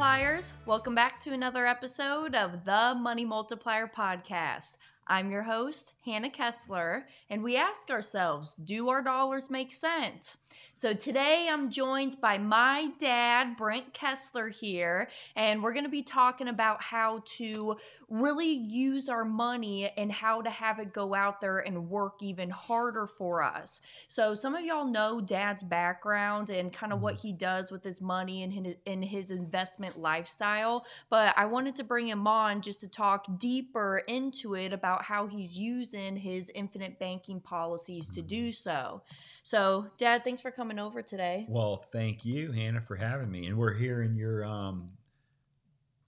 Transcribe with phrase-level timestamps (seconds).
[0.00, 0.54] Multipliers.
[0.64, 4.78] Welcome back to another episode of the Money Multiplier Podcast.
[5.10, 10.38] I'm your host, Hannah Kesler, and we ask ourselves do our dollars make sense?
[10.74, 16.02] So today I'm joined by my dad, Brent Kesler, here, and we're going to be
[16.02, 17.76] talking about how to
[18.08, 22.50] really use our money and how to have it go out there and work even
[22.50, 23.82] harder for us.
[24.08, 27.28] So some of y'all know dad's background and kind of what Mm-hmm.
[27.28, 31.84] he does with his money and his, in his investment lifestyle, but I wanted to
[31.84, 36.98] bring him on just to talk deeper into it about how he's using his infinite
[36.98, 39.02] banking policies to do so.
[39.42, 41.46] So, Dad, thanks for coming over today.
[41.48, 43.46] Well, thank you, Hannah, for having me.
[43.46, 44.90] And we're here in your um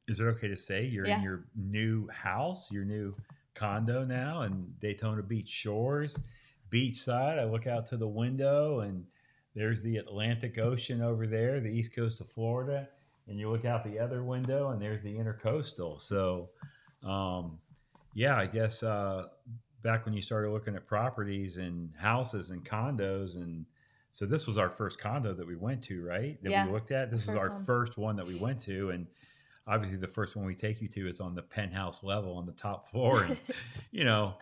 [0.09, 1.19] is it okay to say you're Yeah.
[1.19, 3.15] in your new house, your new
[3.55, 6.19] condo now in Daytona Beach Shores,
[6.71, 7.39] beachside.
[7.39, 9.07] I look out to the window and
[9.55, 12.89] there's the Atlantic Ocean over there, the east coast of Florida,
[13.29, 16.01] and you look out the other window and there's the intercoastal.
[16.03, 16.51] So
[17.03, 17.59] um
[18.15, 19.27] yeah, I guess uh
[19.83, 23.67] back when you started looking at properties and houses and condos and
[24.13, 26.41] so this was our first condo that we went to, right?
[26.43, 27.11] That Yeah, we looked at.
[27.11, 27.65] This was first our one.
[27.65, 29.07] first one that we went to, and
[29.67, 32.53] obviously the first one we take you to is on the penthouse level on the
[32.53, 33.25] top floor.
[33.25, 33.39] And
[33.91, 34.35] you know,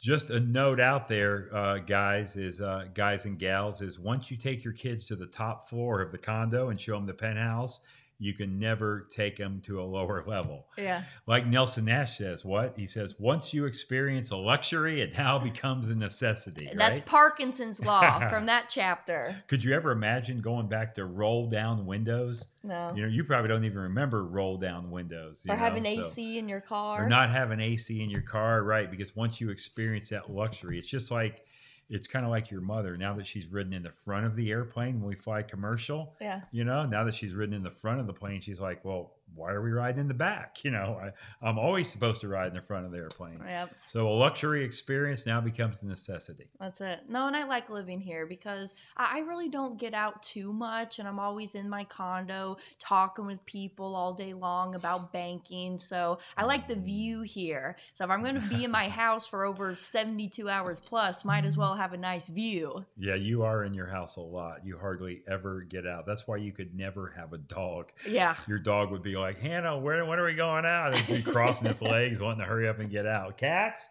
[0.00, 4.38] just a note out there, uh, guys, is uh, guys and gals, is once you
[4.38, 7.80] take your kids to the top floor of the condo and show them the penthouse,
[8.20, 10.66] you can never take them to a lower level.
[10.76, 11.04] Yeah.
[11.26, 15.88] Like Nelson Nash says, what he says, once you experience a luxury, it now becomes
[15.88, 16.70] a necessity.
[16.76, 17.00] That's?
[17.00, 19.42] Parkinson's law from that chapter.
[19.48, 22.46] Could you ever imagine going back to roll down windows?
[22.62, 22.92] No.
[22.94, 25.40] You know, you probably don't even remember roll down windows.
[25.44, 27.06] you or having know, so- AC in your car.
[27.06, 28.90] Or not having AC in your car, right?
[28.90, 31.42] Because once you experience that luxury, it's just like
[31.90, 32.96] it's kind of like your mother.
[32.96, 36.42] Now that she's ridden in the front of the airplane when we fly commercial, yeah.
[36.52, 39.12] you know, now that she's ridden in the front of the plane, she's like, well,
[39.34, 40.58] why are we riding in the back?
[40.64, 43.40] You know, I, I'm always supposed to ride in the front of the airplane.
[43.46, 43.74] Yep.
[43.86, 46.48] So a luxury experience now becomes a necessity.
[46.58, 47.00] That's it.
[47.08, 50.98] No, and I like living here because I I really don't get out too much,
[50.98, 55.78] and I'm always in my condo talking with people all day long about banking.
[55.78, 57.76] So I like the view here.
[57.92, 61.44] So if I'm going to be in my house for over 72 hours plus, might
[61.44, 62.84] as well have a nice view.
[62.96, 64.64] Yeah, you are in your house a lot.
[64.64, 66.06] You hardly ever get out.
[66.06, 67.92] That's why you could never have a dog.
[68.08, 68.36] Yeah.
[68.48, 70.94] Your dog would be like, Hannah, where when are we going out?
[70.94, 73.36] And be crossing his legs, wanting to hurry up and get out.
[73.36, 73.90] Cats,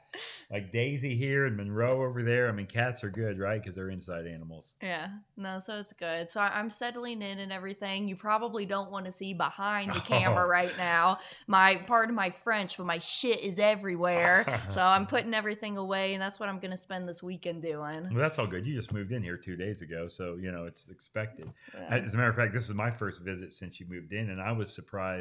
[0.51, 2.49] like Daisy here and Monroe over there.
[2.49, 3.61] I mean, cats are good, right?
[3.61, 4.73] Because they're inside animals.
[4.81, 6.29] Yeah, no, so it's good.
[6.29, 8.07] So I'm settling in and everything.
[8.07, 10.47] You probably don't want to see behind the camera Oh.
[10.49, 11.19] right now.
[11.47, 14.61] My part of my French, but my shit is everywhere.
[14.69, 18.09] so I'm putting everything away, and that's what I'm gonna spend this weekend doing.
[18.11, 18.65] Well, that's all good.
[18.65, 21.49] You just moved in here two days ago, so you know it's expected.
[21.73, 21.97] Yeah.
[22.05, 24.41] As a matter of fact, this is my first visit since you moved in, and
[24.41, 25.18] I was surprised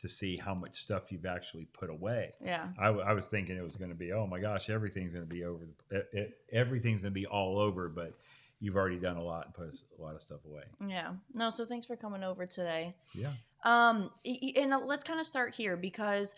[0.00, 2.32] to see how much stuff you've actually put away.
[2.44, 2.68] Yeah.
[2.78, 5.26] I, w- I was thinking it was going to be, oh my gosh, everything's going
[5.26, 5.66] to be over.
[5.88, 8.12] The, it, it, everything's going to be all over, but
[8.60, 9.66] you've already done a lot and put
[9.98, 10.64] a lot of stuff away.
[10.86, 11.12] Yeah.
[11.32, 12.94] No, so thanks for coming over today.
[13.14, 13.32] Yeah.
[13.64, 14.10] Um,
[14.56, 16.34] and uh, let's kind of start here because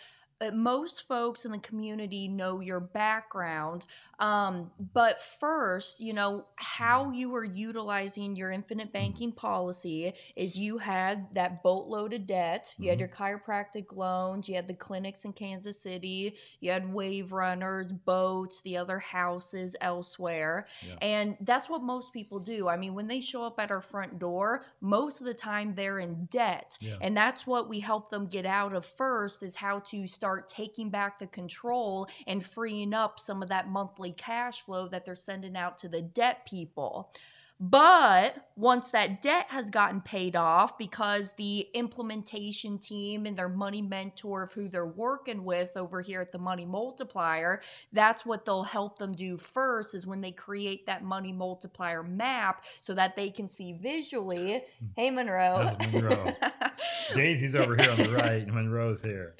[0.52, 3.86] most folks in the community know your background.
[4.18, 10.78] Um, but first, you know, how you were utilizing your infinite banking policy is you
[10.78, 13.00] had that boatload of debt, you had Mhm.
[13.00, 18.60] your chiropractic loans, you had the clinics in Kansas City, you had wave runners, boats,
[18.62, 20.66] the other houses elsewhere.
[20.86, 20.96] Yeah.
[21.02, 22.68] And that's what most people do.
[22.68, 25.98] I mean, when they show up at our front door, most of the time they're
[25.98, 26.76] in debt.
[26.80, 26.96] Yeah.
[27.00, 30.90] And that's what we help them get out of first is how to start taking
[30.90, 35.56] back the control and freeing up some of that monthly cash flow that they're sending
[35.56, 37.12] out to the debt people.
[37.58, 43.82] But once that debt has gotten paid off, because the implementation team and their money
[43.82, 47.62] mentor of who they're working with over here at the Money Multiplier,
[47.92, 52.64] that's what they'll help them do first is when they create that Money Multiplier map
[52.80, 54.62] so that they can see visually.
[54.78, 54.86] Hmm.
[54.96, 55.76] Hey, Monroe.
[55.92, 56.32] Monroe.
[57.14, 59.34] Daisy's over here on the right, and Monroe's here.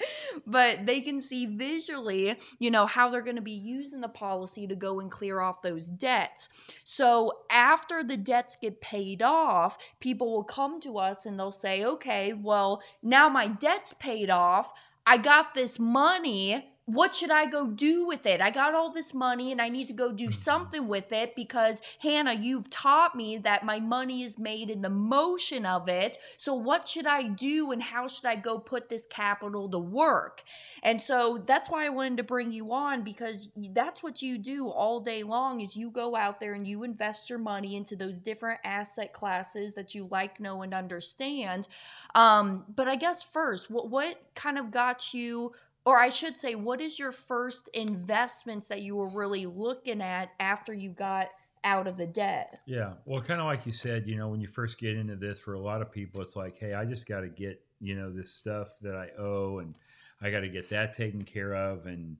[0.45, 4.67] but they can see visually, you know, how they're going to be using the policy
[4.67, 6.49] to go and clear off those debts.
[6.83, 11.83] So after the debts get paid off, people will come to us and they'll say,
[11.83, 14.71] okay, well, now my debt's paid off.
[15.05, 16.73] I got this money.
[16.87, 18.39] What should I go do with it?
[18.39, 20.33] I got all this money and I need to go do Mhm.
[20.33, 24.89] something with it because Hannah, you've taught me that my money is made in the
[24.89, 26.17] motion of it.
[26.37, 30.43] So what should I do and how should I go put this capital to work?
[30.81, 34.69] And so that's why I wanted to bring you on because that's what you do
[34.69, 38.17] all day long is you go out there and you invest your money into those
[38.17, 41.67] different asset classes that you like, know, and understand.
[42.15, 45.51] Um, but I guess first, what what kind of got you
[45.87, 50.31] or I should say, what is your first investments that you were really looking at
[50.37, 51.29] after you got
[51.63, 52.59] out of the debt?
[52.65, 52.95] Yeah.
[53.05, 55.53] Well, kind of like you said, you know, when you first get into this, for
[55.53, 58.33] a lot of people, it's like, hey, I just got to get, you know, this
[58.33, 59.75] stuff that I owe and
[60.21, 61.85] I got to get that taken care of.
[61.85, 62.17] And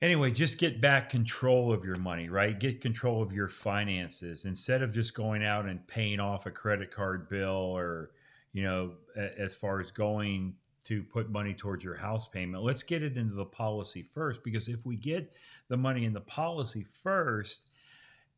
[0.00, 2.58] anyway, just get back control of your money, right?
[2.58, 6.90] Get control of your finances instead of just going out and paying off a credit
[6.90, 8.12] card bill or,
[8.54, 10.54] you know, as far as going
[10.84, 12.62] to put money towards your house payment.
[12.62, 15.32] Let's get it into the policy first because if we get
[15.68, 17.70] the money in the policy first,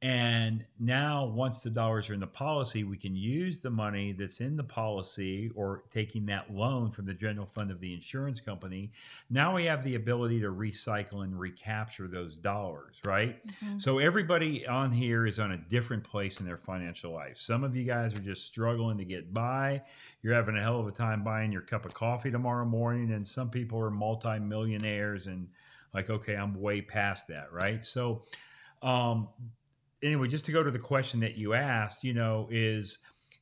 [0.06, 4.40] and now, once the dollars are in the policy, we can use the money that's
[4.40, 8.92] in the policy or taking that loan from the general fund of the insurance company.
[9.30, 13.42] Now we have the ability to recycle and recapture those dollars, right?
[13.78, 17.40] So, everybody on here is on a different place in their financial life.
[17.40, 19.82] Some of you guys are just struggling to get by.
[20.22, 23.10] You're having a hell of a time buying your cup of coffee tomorrow morning.
[23.10, 25.48] And some people are multimillionaires and
[25.94, 27.84] like, okay, I'm way past that, right?
[27.84, 28.22] So,
[28.82, 29.28] um,
[30.02, 32.98] anyway, just to go to the question that you asked, you know, is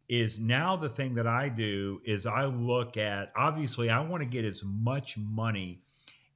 [0.09, 4.29] is now the thing that I do is I look at obviously I want to
[4.29, 5.81] get as much money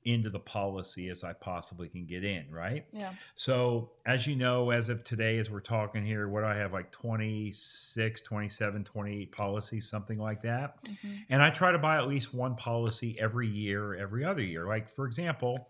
[0.04, 2.86] into the policy as I possibly can get in, right?
[2.92, 3.12] Yeah.
[3.36, 6.72] So, as you know, as of today, as we're talking here, what do I have
[6.72, 10.82] like 26, 27, 28 policies, something like that.
[10.84, 11.26] Mhm.
[11.28, 14.66] And I try to buy at least one policy every year, every other year.
[14.66, 15.68] Like, for example,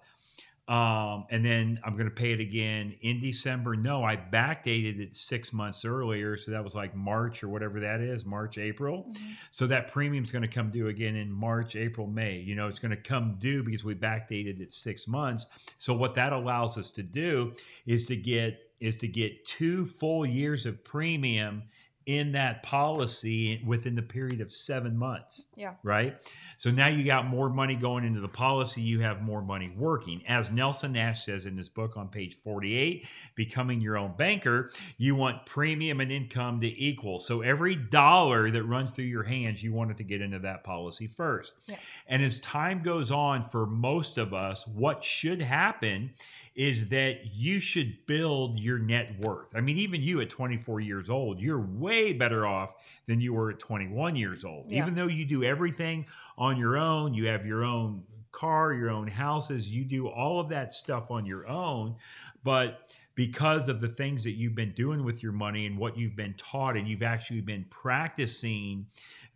[0.68, 3.74] um, and then I'm going to pay it again in December.
[3.74, 6.36] No, I backdated it six months earlier.
[6.36, 9.08] So that was like March or whatever that is, March, April.
[9.10, 9.16] Mhm.
[9.50, 12.38] So that premium's going to come due again in March, April, May.
[12.38, 15.46] You know, it's going to come due because we backdated it six months.
[15.78, 20.26] So what that allows us to do is to get is to get two full
[20.26, 21.62] years of premium
[22.06, 25.46] in that policy within the period of seven months.
[25.54, 25.74] Yeah.
[25.82, 26.16] Right.
[26.56, 28.82] So now you got more money going into the policy.
[28.82, 30.22] You have more money working.
[30.26, 35.14] As Nelson Nash says in his book on page 48, Becoming Your Own Banker, you
[35.14, 37.20] want premium and income to equal.
[37.20, 40.64] So every dollar that runs through your hands, you want it to get into that
[40.64, 41.52] policy first.
[41.66, 41.76] Yeah.
[42.08, 46.10] And as time goes on, for most of us, what should happen
[46.54, 49.48] is that you should build your net worth.
[49.54, 52.74] I mean, even you at 24 years old, you're way better off
[53.06, 54.70] than you were at 21 years old.
[54.70, 54.82] Yeah.
[54.82, 56.06] Even though you do everything
[56.36, 58.02] on your own, you have your own
[58.32, 61.96] car, your own houses, you do all of that stuff on your own.
[62.44, 66.16] But because of the things that you've been doing with your money and what you've
[66.16, 68.86] been taught, and you've actually been practicing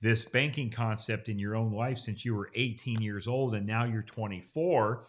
[0.02, 3.84] this banking concept in your own life since you were 18 years old and now
[3.84, 5.04] you're 24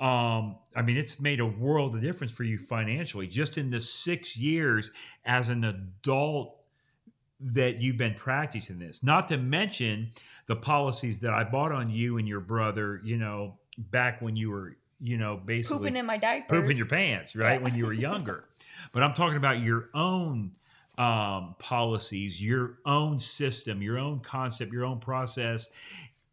[0.00, 3.26] um, I mean, it's made a world of difference for you financially.
[3.26, 4.92] Just in the six years
[5.26, 6.56] as an adult
[7.40, 10.10] that you've been practicing this, not to mention
[10.46, 14.50] the policies that I bought on you and your brother, you know, back when you
[14.50, 16.60] were, you know, basically Pooping in my diapers.
[16.60, 17.58] pooping your pants, right?
[17.58, 17.64] Yeah.
[17.64, 18.44] When you were younger.
[18.92, 20.52] but I'm talking about your own
[20.98, 25.70] um, policies, your own system, your own concept, your own process.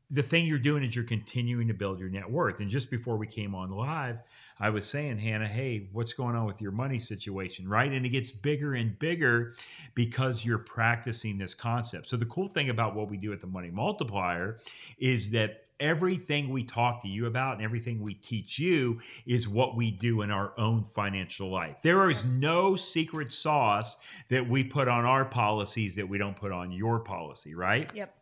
[0.09, 2.59] The thing you're doing is you're continuing to build your net worth.
[2.59, 4.19] And just before we came on live,
[4.59, 7.91] I was saying, Hannah, hey, what's going on with your money situation, right?
[7.91, 9.53] And it gets bigger and bigger
[9.93, 12.09] because you're practicing this concept.
[12.09, 14.57] So the cool thing about what we do at the Money Multiplier
[14.97, 19.75] is that everything we talk to you about and everything we teach you is what
[19.75, 21.77] we do in our own financial life.
[21.83, 23.97] There is no secret sauce
[24.29, 27.91] that we put on our policies that we don't put on your policy, right?
[27.93, 28.13] Yep.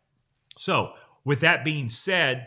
[0.58, 0.92] So,
[1.26, 2.46] with that being said,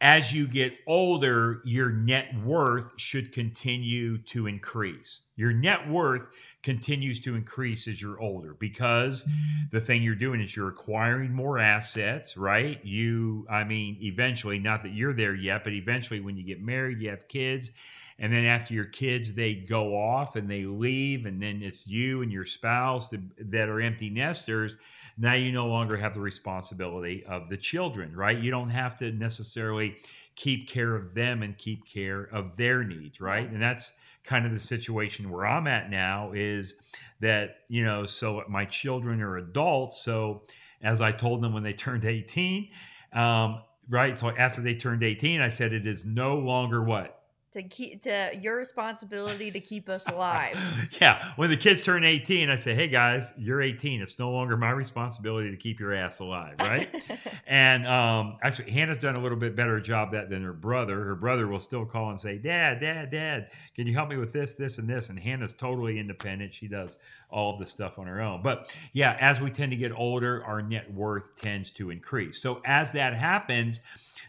[0.00, 5.22] as you get older, your net worth should continue to increase.
[5.36, 6.26] Your net worth
[6.62, 9.68] continues to increase as you're older because mm-hmm.
[9.70, 12.84] the thing you're doing is you're acquiring more assets, right?
[12.84, 17.00] You, I mean, eventually, not that you're there yet, but eventually when you get married,
[17.00, 17.72] you have kids.
[18.18, 22.22] And then after your kids, they go off and they leave, and then it's you
[22.22, 24.76] and your spouse that, that are empty nesters
[25.16, 28.38] now you no longer have the responsibility of the children, right?
[28.38, 29.96] You don't have to necessarily
[30.34, 33.48] keep care of them and keep care of their needs, right?
[33.48, 33.94] And that's
[34.24, 36.74] kind of the situation where I'm at now is
[37.20, 40.02] that, you know, so my children are adults.
[40.02, 40.42] So
[40.82, 42.68] as I told them when they turned 18,
[43.12, 44.18] um, right?
[44.18, 47.20] So after they turned 18, I said it is no longer what?
[47.54, 50.58] To keep to your responsibility to keep us alive.
[51.00, 54.02] yeah, when the kids turn 18, I say, "Hey guys, you're 18.
[54.02, 56.88] It's no longer my responsibility to keep your ass alive, right?"
[57.46, 61.04] and um, actually, Hannah's done a little bit better job that than her brother.
[61.04, 64.32] Her brother will still call and say, "Dad, Dad, Dad, can you help me with
[64.32, 66.54] this, this, and this?" And Hannah's totally independent.
[66.54, 66.98] She does
[67.30, 68.42] all of the stuff on her own.
[68.42, 72.40] But yeah, as we tend to get older, our net worth tends to increase.
[72.40, 73.80] So as that happens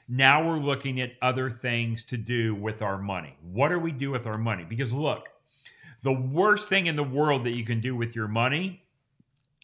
[0.08, 3.36] now we're looking at other things to do with our money.
[3.42, 4.64] What do we do with our money?
[4.64, 5.30] Because look,
[6.04, 8.84] the worst thing in the world that you can do with your money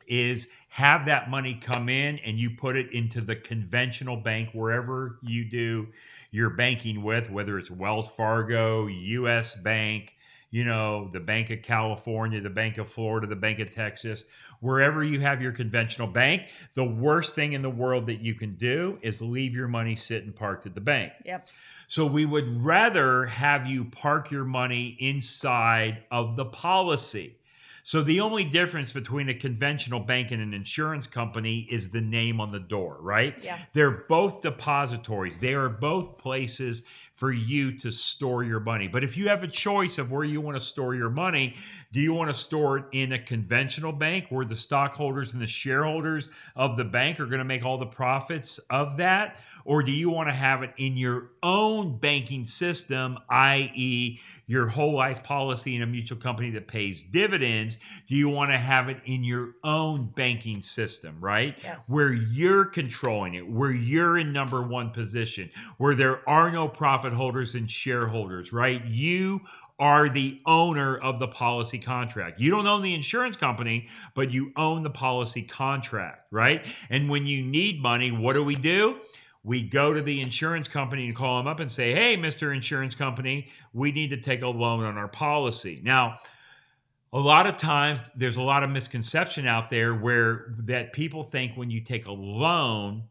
[0.08, 5.20] is have that money come in and you put it into the conventional bank wherever
[5.22, 5.88] you do
[6.32, 10.16] your banking with, whether it's Wells Fargo, US Bank,
[10.50, 14.24] you know, the Bank of California, the Bank of Florida, the Bank of Texas,
[14.62, 16.44] wherever you have your conventional bank,
[16.76, 20.32] the worst thing in the world that you can do is leave your money sitting
[20.32, 21.12] parked at the bank.
[21.26, 21.48] Yep.
[21.88, 27.36] So we would rather have you park your money inside of the policy.
[27.84, 32.40] So the only difference between a conventional bank and an insurance company is the name
[32.40, 33.44] on the door, right?
[33.44, 33.58] Yeah.
[33.74, 35.38] They're both depositories.
[35.40, 36.84] They are both places
[37.14, 38.88] for you to store your money.
[38.88, 41.56] But if you have a choice of where you want to store your money,
[41.92, 45.48] do you want to store it in a conventional bank where the stockholders and the
[45.48, 49.38] shareholders of the bank are going to make all the profits of that?
[49.66, 54.20] Or do you want to have it in your own banking system, i.e.,
[54.52, 57.78] your whole life policy in a mutual company that pays dividends?
[58.06, 61.58] Do you want to have it in your own banking system, right?
[61.64, 61.90] Yes.
[61.90, 67.14] Where you're controlling it, where you're in number one position, where there are no profit
[67.14, 68.84] holders and shareholders, right?
[68.84, 69.40] You
[69.80, 72.38] are the owner of the policy contract.
[72.38, 76.66] You don't own the insurance company, but you own the policy contract, right?
[76.90, 78.98] And when you need money, what do we do?
[79.44, 82.54] We go to the insurance company and call them up and say, hey, Mr.
[82.54, 85.82] Insurance Company, we need to take a loan on our policy.
[85.84, 86.20] Now,
[87.12, 91.58] a lot of times there's a lot of misconception out there where that people think
[91.58, 93.04] when you take a loan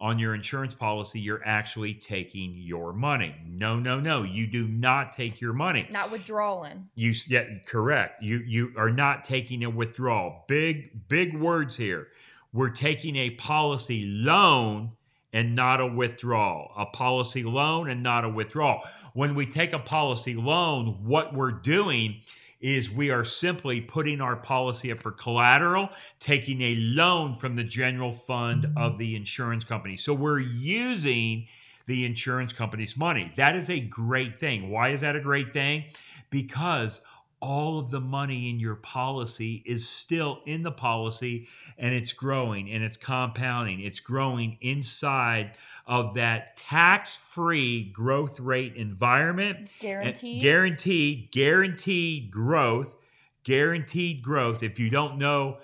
[0.00, 3.34] on your insurance policy, you're actually taking your money.
[3.46, 4.22] No, no, no.
[4.22, 5.86] You do not take your money.
[5.90, 6.88] Not withdrawing.
[6.94, 8.22] You yeah, correct.
[8.22, 10.44] You you are not taking a withdrawal.
[10.48, 12.08] Big big words here.
[12.52, 14.92] We're taking a policy loan
[15.34, 16.72] and not a withdrawal.
[16.78, 18.82] A policy loan and not a withdrawal.
[19.12, 22.20] When we take a policy loan, what we're doing
[22.60, 27.64] is we are simply putting our policy up for collateral, taking a loan from the
[27.64, 29.98] general fund of the insurance company.
[29.98, 31.46] So we're using
[31.86, 33.30] the insurance company's money.
[33.36, 34.70] That is a great thing.
[34.70, 35.84] Why is that a great thing?
[36.30, 37.02] Because
[37.44, 41.46] all of the money in your policy is still in the policy
[41.76, 43.80] and it's growing and it's compounding.
[43.80, 49.68] It's growing inside of that tax free growth rate environment.
[49.78, 50.40] Guaranteed.
[50.40, 52.96] Guaranteed, guaranteed growth,
[53.44, 54.62] guaranteed growth.
[54.62, 55.58] If you don't know,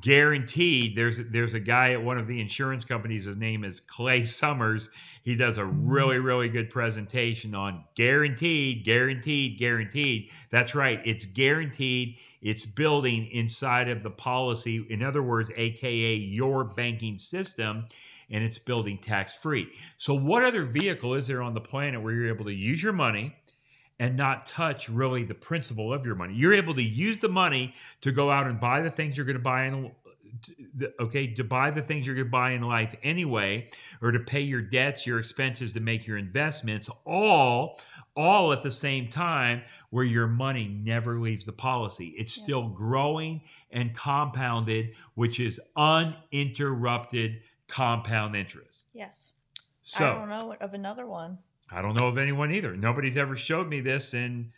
[0.00, 4.24] guaranteed there's there's a guy at one of the insurance companies his name is clay
[4.24, 4.90] summers.
[5.22, 5.88] He does a mm-hmm.
[5.88, 10.30] really really good presentation on guaranteed guaranteed guaranteed.
[10.50, 16.64] That's right it's guaranteed it's building inside of the policy in other words aka your
[16.64, 17.86] banking system
[18.30, 22.12] and it's building tax free so what other vehicle is there on the planet where
[22.12, 23.34] you're able to use your money
[23.98, 26.34] and not touch really the principle of your money.
[26.34, 29.38] You're able to use the money to go out and buy the things you're going
[29.38, 29.90] to buy in
[31.00, 33.68] okay to buy the things you're going to buy in life anyway
[34.02, 37.80] or to pay your debts your expenses to make your investments all
[38.16, 42.44] all at the same time where your money never leaves the policy it's yeah.
[42.44, 49.32] still growing and compounded which is uninterrupted compound interest yes
[49.82, 51.38] so i don't know of another one
[51.70, 52.76] I don't know of anyone either.
[52.76, 54.14] Nobody's ever showed me this.
[54.14, 54.50] And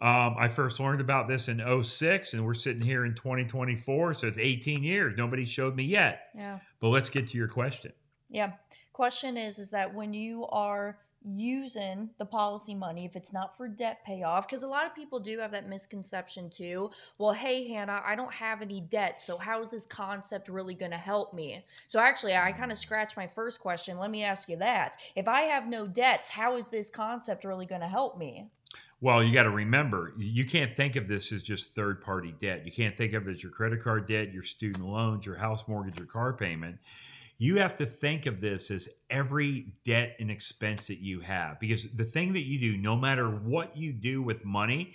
[0.00, 4.14] um, I first learned about this in 06, and we're sitting here in 2024.
[4.14, 5.14] So it's 18 years.
[5.16, 6.28] Nobody showed me yet.
[6.36, 6.58] Yeah.
[6.80, 7.92] But let's get to your question.
[8.28, 8.52] Yeah.
[8.92, 13.68] Question is, is that when you are using the policy money if it's not for
[13.68, 16.90] debt payoff because a lot of people do have that misconception too.
[17.18, 20.90] Well hey hannah i don't have any debt so how is this concept really going
[20.90, 21.64] to help me?
[21.86, 23.98] So actually i kind of scratched my first question.
[23.98, 24.96] Let me ask you that.
[25.16, 28.48] If i have no debts how is this concept really going to help me?
[29.02, 32.64] Well, you got to remember, you can't think of this as just third party debt.
[32.64, 35.66] You can't think of it as your credit card debt, your student loans, your house
[35.66, 36.78] mortgage, your car payment.
[37.42, 41.88] You have to think of this as every debt and expense that you have because
[41.92, 44.94] the thing that you do, no matter what you do with money,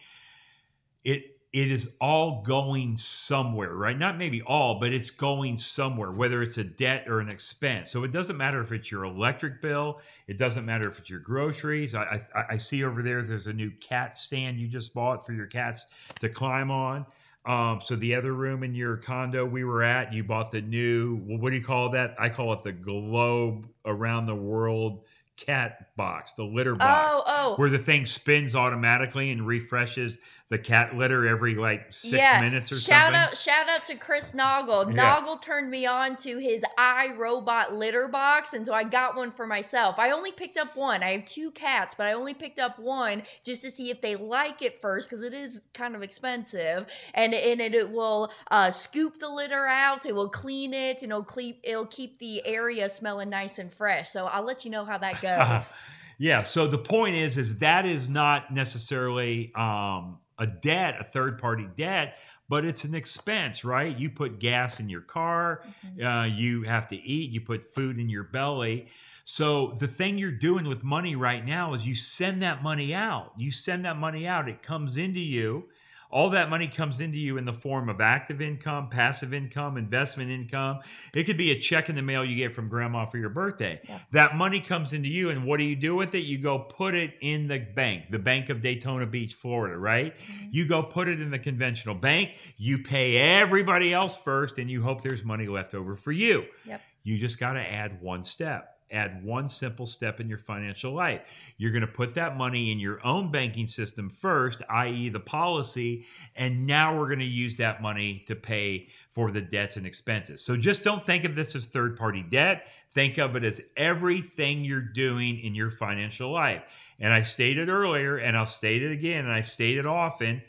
[1.03, 3.99] it it is all going somewhere, right?
[3.99, 7.91] Not maybe all, but it's going somewhere, whether it's a debt or an expense.
[7.91, 11.19] So it doesn't matter if it's your electric bill, it doesn't matter if it's your
[11.19, 11.95] groceries.
[11.95, 15.33] I, I, I see over there there's a new cat stand you just bought for
[15.33, 15.85] your cats
[16.21, 17.05] to climb on.
[17.47, 21.21] Um, so the other room in your condo we were at, you bought the new,
[21.25, 22.13] Well, what do you call that?
[22.19, 25.03] I call it the globe around the world
[25.37, 27.55] cat box, the litter box, oh, oh.
[27.55, 30.17] where the thing spins automatically and refreshes
[30.49, 32.39] the cat litter every like six yeah.
[32.39, 32.91] minutes or so.
[32.91, 33.19] shout something.
[33.19, 34.95] Out, shout out to Chris Noggle.
[34.95, 35.19] Yeah.
[35.19, 39.45] Noggle turned me on to his iRobot litter box, and so I got one for
[39.45, 39.95] myself.
[39.97, 41.03] I only picked up one.
[41.03, 44.15] I have two cats, but I only picked up one just to see if they
[44.15, 46.85] like it first because it is kind of expensive.
[47.13, 50.05] And and it, it will uh, scoop the litter out.
[50.05, 54.11] It will clean it, and it'll keep it'll keep the area smelling nice and fresh.
[54.11, 55.73] So I'll let you know how that goes.
[56.17, 56.43] yeah.
[56.43, 59.51] So the point is, is that is not necessarily.
[59.53, 62.17] Um, a debt, a third party debt,
[62.49, 63.97] but it's an expense, right?
[63.97, 66.05] You put gas in your car, mm-hmm.
[66.05, 68.87] uh, you have to eat, you put food in your belly.
[69.23, 73.33] So the thing you're doing with money right now is you send that money out.
[73.37, 75.65] You send that money out, it comes into you
[76.09, 80.31] all that money comes into you in the form of active income, passive income, investment
[80.31, 80.79] income.
[81.13, 83.79] It could be a check in the mail you get from grandma for your birthday.
[83.83, 83.99] Yeah.
[84.11, 86.23] That money comes into you, and what do you do with it?
[86.23, 90.15] You go put it in the bank, the Bank of Daytona Beach, Florida, right?
[90.15, 90.47] Mm-hmm.
[90.51, 92.31] You go put it in the conventional bank.
[92.57, 96.45] You pay everybody else first, and you hope there's money left over for you.
[96.65, 96.81] Yep.
[97.03, 101.21] You just got to add one step add one simple step in your financial life.
[101.57, 106.05] You're going to put that money in your own banking system first, i.e., the policy,
[106.35, 110.43] and now we're going to use that money to pay for the debts and expenses.
[110.43, 112.67] So just don't think of this as third party debt.
[112.91, 116.63] Think of it as everything you're doing in your financial life.
[116.99, 120.41] And I stated earlier, and I'll state it again, and I state it often.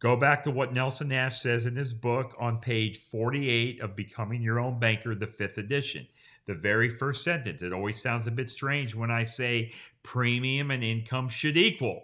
[0.00, 4.42] Go back to what Nelson Nash says in his book on page 48 of Becoming
[4.42, 6.06] Your Own Banker, the fifth edition
[6.46, 7.62] the very first sentence.
[7.62, 12.02] It always sounds a bit strange when I say premium and income should equal.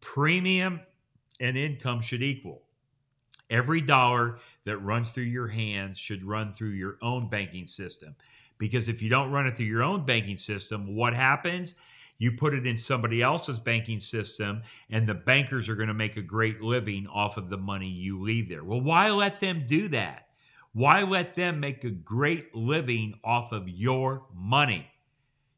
[0.00, 0.80] Premium
[1.40, 2.62] and income should equal.
[3.48, 8.14] Every dollar that runs through your hands should run through your own banking system.
[8.58, 11.74] Because if you don't run it through your own banking system, what happens?
[12.18, 16.18] You put it in somebody else's banking system, and the bankers are going to make
[16.18, 18.62] a great living off of the money you leave there.
[18.62, 20.26] Well, why let them do that?
[20.72, 24.86] Why let them make a great living off of your money?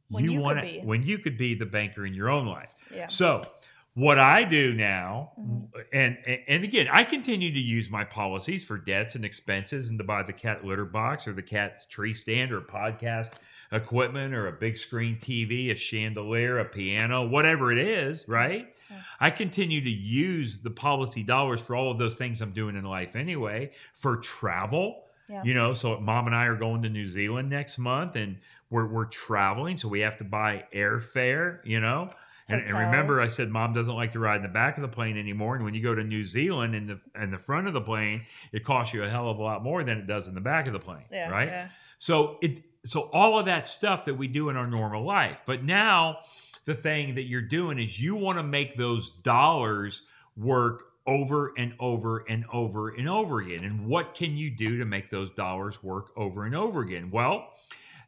[0.09, 2.69] When you, you want to when you could be the banker in your own life.
[2.95, 3.07] Yeah.
[3.07, 3.47] So
[3.95, 5.81] what I do now, mm-hmm.
[5.93, 6.17] and,
[6.49, 10.23] and again, I continue to use my policies for debts and expenses, and to buy
[10.23, 13.33] the cat litter box or the cat's tree stand or podcast
[13.71, 18.75] equipment or a big screen TV, a chandelier, a piano, whatever it is, right?
[19.21, 22.85] I continue to use the policy dollars for all of those things I'm doing in
[22.85, 25.05] life anyway, for travel.
[25.29, 25.43] Yeah.
[25.45, 28.39] You know, so mom and I are going to New Zealand next month and
[28.71, 29.77] we're, we're traveling.
[29.77, 32.11] So we have to buy airfare, you know.
[32.49, 34.89] And, and, remember, I said mom doesn't like to ride in the back of the
[34.89, 35.55] plane anymore.
[35.55, 38.27] And when you go to New Zealand in the in the front of the plane,
[38.53, 40.67] it costs you a hell of a lot more than it does in the back
[40.67, 41.49] of the plane, yeah, right?
[41.49, 41.69] Yeah.
[41.99, 45.63] So it so all of that stuff that we do in our normal life, but
[45.63, 46.19] now
[46.65, 50.03] the thing that you're doing is you want to make those dollars
[50.37, 53.65] work over and over and over and over again.
[53.65, 57.11] And what can you do to make those dollars work over and over again?
[57.11, 57.49] Well,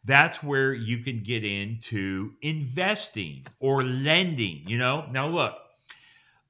[0.04, 5.06] that's where you can get into investing or lending, you know?
[5.10, 5.54] Now look,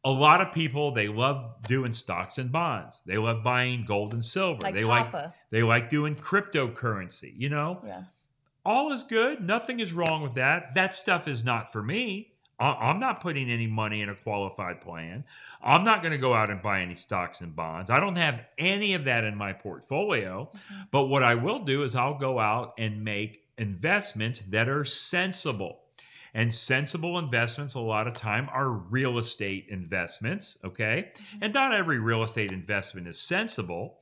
[0.05, 3.01] a lot of people they love doing stocks and bonds.
[3.07, 4.61] They love buying gold and silver.
[4.61, 5.17] Like they Papa.
[5.17, 7.81] like they like doing cryptocurrency, you know?
[7.87, 8.03] Yeah
[8.65, 9.41] all is good.
[9.41, 10.75] Nothing is wrong with that.
[10.75, 12.31] That stuff is not for me.
[12.61, 15.25] I'm not putting any money in a qualified plan.
[15.61, 17.91] I'm not going to go out and buy any stocks and bonds.
[17.91, 20.49] I don't have any of that in my portfolio.
[20.55, 20.83] Mm-hmm.
[20.93, 25.81] But what I will do is I'll go out and make investments that are sensible.
[26.33, 30.57] And sensible investments, a lot of time, are real estate investments.
[30.65, 31.13] Okay.
[31.13, 31.39] Mm-hmm.
[31.43, 33.99] And not every real estate investment is sensible.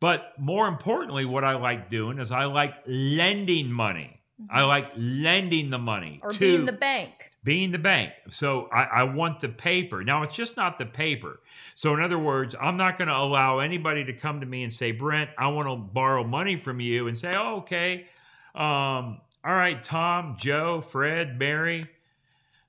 [0.00, 4.20] But more importantly, what I like doing is I like lending money.
[4.50, 7.30] I like lending the money or to being the bank.
[7.44, 8.12] being the bank.
[8.30, 10.02] So I, I want the paper.
[10.02, 11.40] Now it's just not the paper.
[11.74, 14.72] So in other words, I'm not going to allow anybody to come to me and
[14.72, 18.06] say, Brent, I want to borrow money from you, and say, oh, okay,
[18.54, 21.86] um, all right, Tom, Joe, Fred, Mary,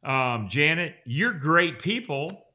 [0.03, 2.45] um, Janet, you're great people.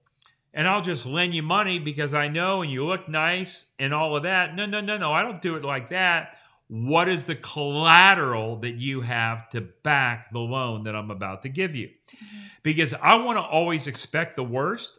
[0.57, 4.17] And I'll just lend you money because I know and you look nice and all
[4.17, 4.57] of that.
[4.57, 5.13] No, no, no, no.
[5.13, 6.37] I don't do it like that
[6.69, 11.49] what is the collateral that you have to back the loan that I'm about to
[11.49, 11.89] give you?
[11.89, 12.39] Mm-hmm.
[12.63, 14.99] Because I want to always expect the worst,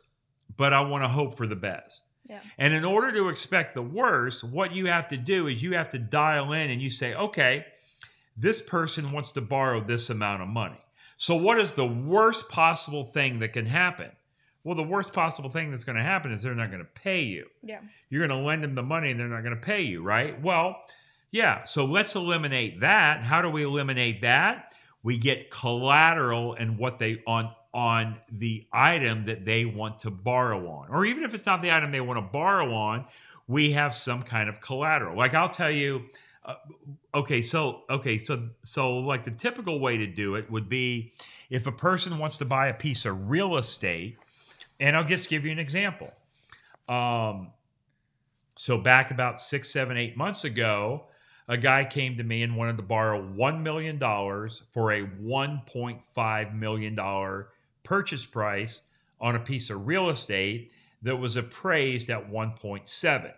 [0.55, 2.03] but I want to hope for the best.
[2.23, 2.39] Yeah.
[2.57, 5.89] And in order to expect the worst, what you have to do is you have
[5.91, 7.65] to dial in and you say, okay,
[8.37, 10.79] this person wants to borrow this amount of money.
[11.17, 14.11] So, what is the worst possible thing that can happen?
[14.67, 17.21] Well, the worst possible thing that's going to happen is they're not going to pay
[17.21, 17.45] you.
[17.63, 17.79] Yeah.
[18.09, 20.41] You're going to lend them the money and they're not going to pay you, right?
[20.41, 20.83] Well,
[21.31, 23.23] yeah, so let's eliminate that.
[23.23, 24.73] How do we eliminate that?
[25.03, 30.67] We get collateral and what they on on the item that they want to borrow
[30.67, 30.89] on.
[30.89, 33.05] Or even if it's not the item they want to borrow on,
[33.47, 35.15] we have some kind of collateral.
[35.15, 36.01] Like I'll tell you
[36.43, 36.55] uh,
[37.15, 41.13] okay, so okay, so so like the typical way to do it would be
[41.49, 44.17] if a person wants to buy a piece of real estate,
[44.79, 46.11] and I'll just give you an example.
[46.87, 47.51] Um,
[48.55, 51.05] so back about six, seven, eight months ago,
[51.47, 57.43] a guy came to me and wanted to borrow $1 million for a $1.5 million
[57.83, 58.81] purchase price
[59.19, 63.31] on a piece of real estate that was appraised at 1.7.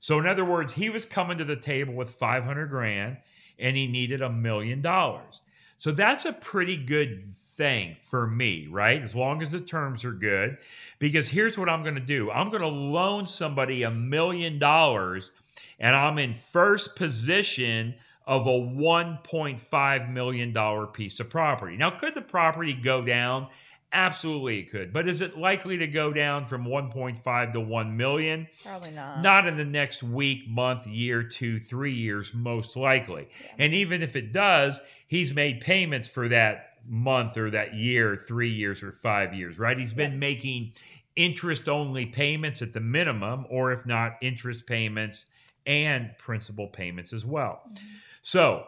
[0.00, 3.18] So in other words, he was coming to the table with 500 grand
[3.58, 5.40] and he needed a million dollars.
[5.82, 9.02] So that's a pretty good thing for me, right?
[9.02, 10.58] As long as the terms are good.
[11.00, 15.32] Because here's what I'm going to do I'm going to loan somebody a million dollars
[15.80, 17.96] and I'm in first position
[18.28, 21.76] of a $1.5 million piece of property.
[21.76, 23.48] Now, could the property go down?
[23.92, 24.92] Absolutely, it could.
[24.92, 28.48] But is it likely to go down from 1.5 to 1 million?
[28.64, 29.20] Probably not.
[29.20, 33.28] Not in the next week, month, year, two, three years, most likely.
[33.44, 33.52] Yeah.
[33.58, 38.50] And even if it does, he's made payments for that month or that year, three
[38.50, 39.78] years or five years, right?
[39.78, 40.18] He's been Yeah.
[40.18, 40.72] making
[41.14, 45.26] interest only payments at the minimum, or if not, interest payments
[45.66, 47.60] and principal payments as well.
[47.70, 47.78] Mhm.
[48.22, 48.66] So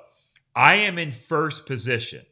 [0.54, 2.24] I am in first position.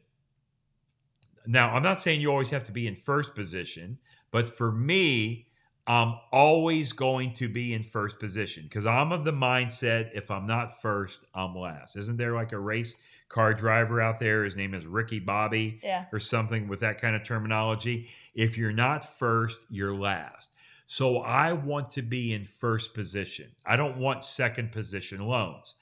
[1.45, 3.97] Now, I'm not saying you always have to be in first position,
[4.31, 5.47] but for me,
[5.85, 10.47] I'm always going to be in first position because I'm of the mindset if I'm
[10.47, 11.97] not first, I'm last.
[11.97, 12.95] Isn't there like a race
[13.27, 14.45] car driver out there?
[14.45, 16.05] His name is Ricky Bobby Yeah.
[16.13, 18.07] or something with that kind of terminology.
[18.33, 20.51] If you're not first, you're last.
[20.85, 23.51] So I want to be in first position.
[23.65, 25.75] I don't want second position loans.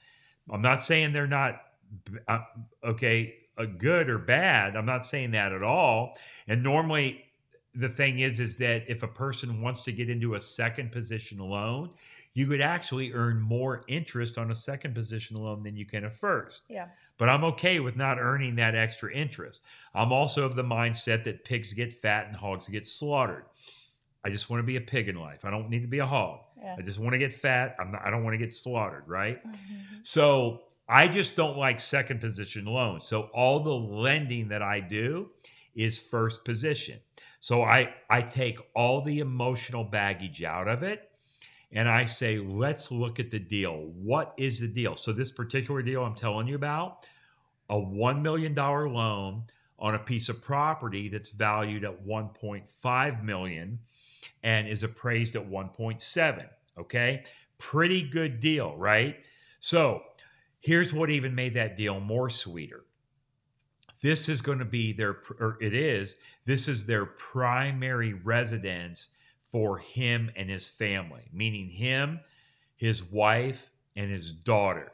[0.50, 1.60] I'm not saying they're not
[2.26, 2.38] uh,
[2.82, 4.76] okay, uh, good or bad.
[4.76, 6.16] I'm not saying that at all.
[6.48, 7.24] And normally
[7.74, 11.38] the thing is is that if a person wants to get into a second position
[11.38, 11.90] loan,
[12.34, 16.10] you could actually earn more interest on a second position loan than you can a
[16.10, 16.62] first.
[16.68, 16.86] Yeah.
[17.18, 19.60] But I'm okay with not earning that extra interest.
[19.94, 23.44] I'm also of the mindset that pigs get fat and hogs get slaughtered.
[24.24, 25.44] I just want to be a pig in life.
[25.44, 26.40] I don't need to be a hog.
[26.58, 26.76] Yeah.
[26.78, 27.76] I just want to get fat.
[27.78, 29.44] I'm not, I don't want to get slaughtered, right?
[29.46, 29.56] Mhm.
[30.02, 30.62] So
[30.92, 33.06] I just don't like second position loans.
[33.06, 35.30] So all the lending that I do
[35.74, 37.00] is first position.
[37.40, 41.08] So I I take all the emotional baggage out of it
[41.72, 43.90] and I say, let's look at the deal.
[43.94, 44.96] What is the deal?
[44.96, 47.06] So this particular deal I'm telling you about,
[47.70, 49.44] a $1 million loan
[49.78, 53.78] on a piece of property that's valued at 1.5 million
[54.42, 56.46] and is appraised at 1.7.
[56.78, 57.24] Okay.
[57.56, 59.16] Pretty good deal, right?
[59.60, 60.02] So
[60.62, 62.84] here's what even made that deal more sweeter.
[64.00, 69.10] This is going to be their, or it is, this is their primary residence
[69.50, 72.18] for him and his family, meaning him,
[72.76, 74.92] his wife, and his daughter.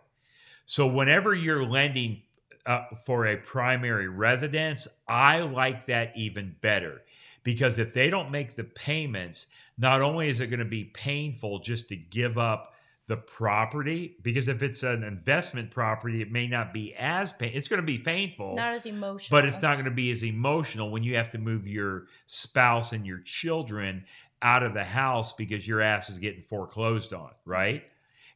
[0.67, 2.23] So whenever you're lending
[2.67, 7.03] uh, for a primary residence, I like that even better
[7.45, 9.47] because if they don't make the payments,
[9.79, 12.75] not only is it going to be painful just to give up
[13.09, 17.51] the property, because if it's an investment property, it may not be as pain.
[17.55, 19.37] It's going to be painful, Not as emotional.
[19.37, 22.93] but it's not going to be as emotional when you have to move your spouse
[22.93, 24.05] and your children
[24.43, 27.83] out of the house because your ass is getting foreclosed on, right?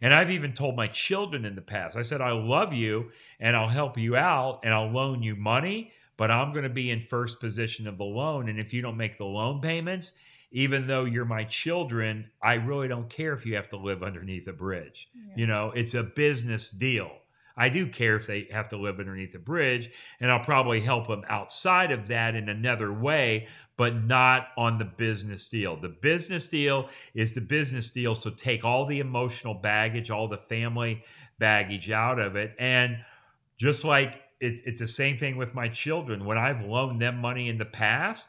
[0.00, 3.54] And I've even told my children in the past, I said, I love you and
[3.54, 7.00] I'll help you out and I'll loan you money, but I'm going to be in
[7.02, 8.48] first position of the loan.
[8.48, 10.14] And if you don't make the loan payments,
[10.52, 14.46] even though you're my children, I really don't care if you have to live underneath
[14.46, 15.08] a bridge.
[15.14, 15.34] Yeah.
[15.36, 17.10] You know, it's a business deal.
[17.56, 21.08] I do care if they have to live underneath a bridge, and I'll probably help
[21.08, 25.76] them outside of that in another way, but not on the business deal.
[25.76, 28.14] The business deal is the business deal.
[28.14, 31.02] So take all the emotional baggage, all the family
[31.38, 32.54] baggage out of it.
[32.58, 32.98] And
[33.58, 37.48] just like it, it's the same thing with my children, when I've loaned them money
[37.48, 38.28] in the past,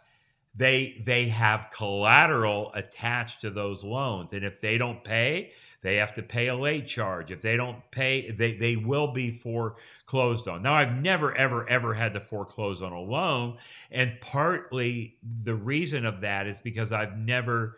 [0.55, 4.33] they they have collateral attached to those loans.
[4.33, 7.29] And if they don't pay they have to pay a late charge.
[7.29, 10.61] If they don't pay they, they will be foreclosed on.
[10.61, 13.57] Now i've never ever ever had to foreclose on a loan.
[13.91, 17.77] And partly the reason of that is because i've never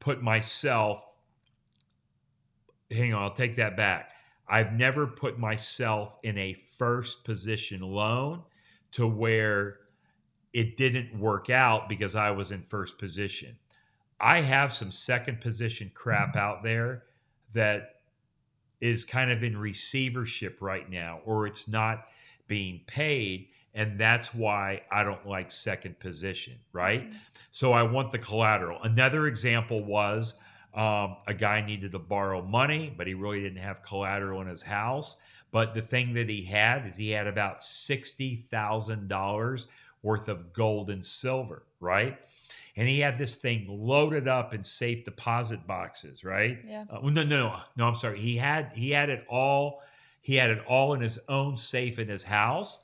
[0.00, 1.02] put myself
[2.90, 4.10] hang on i'll take that back.
[4.48, 8.42] I've never put myself in a first position loan
[8.92, 9.74] to where
[10.56, 13.58] it didn't work out because I was in first position.
[14.18, 16.38] I have some second position crap mm-hmm.
[16.38, 17.02] out there
[17.52, 17.96] that
[18.80, 22.06] is kind of in receivership right now, or it's not
[22.48, 23.48] being paid.
[23.74, 27.02] And that's why I don't like second position, right?
[27.02, 27.18] Mm-hmm.
[27.50, 28.82] So I want the collateral.
[28.82, 30.36] Another example was
[30.72, 34.62] um, a guy needed to borrow money, but he really didn't have collateral in his
[34.62, 35.18] house.
[35.50, 39.66] But the thing that he had is he had about $60,000
[40.06, 42.16] worth of gold and silver, right?
[42.76, 46.58] And he had this thing loaded up in safe deposit boxes, right?
[46.64, 46.84] Yeah.
[46.88, 47.88] Uh, no, no, no, no.
[47.88, 48.20] I'm sorry.
[48.20, 49.82] He had he had it all.
[50.20, 52.80] He had it all in his own safe in his house.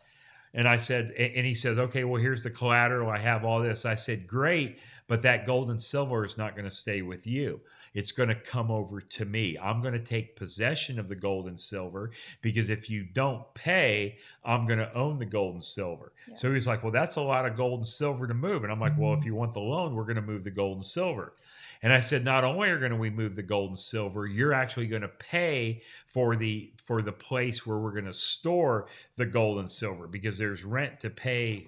[0.55, 3.09] And I said, and he says, okay, well, here's the collateral.
[3.09, 3.87] I have all this.
[3.87, 7.61] I said, great, but that gold and silver is not going to stay with you
[7.95, 9.59] it's going to come over to me.
[9.63, 14.19] I'm going to take possession of the gold and silver because if you don't pay,
[14.45, 16.13] I'm going to own the gold and silver.
[16.29, 16.37] Yeah.
[16.37, 18.63] So he's like, Well, that's a lot of gold and silver to move.
[18.63, 19.03] And I'm like, mm-hmm.
[19.03, 19.29] Well, if mm-hmm.
[19.29, 21.35] you want the loan, we're going to move the gold and silver.
[21.83, 24.53] And I said, not only are going to we move the gold and silver, you're
[24.53, 29.27] actually going to pay for the for the place where we're going to store the
[29.27, 31.67] gold and silver because there's rent to pay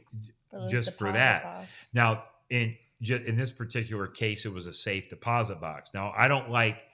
[0.70, 1.42] just for that.
[1.42, 1.68] Box.
[1.92, 5.90] Now, in in this particular case, it was a safe deposit box.
[5.94, 6.84] Now, I don't like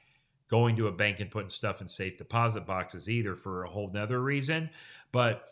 [0.48, 3.90] going to a bank and putting stuff in safe deposit boxes either for a whole
[3.92, 4.68] nother reason.
[5.12, 5.44] But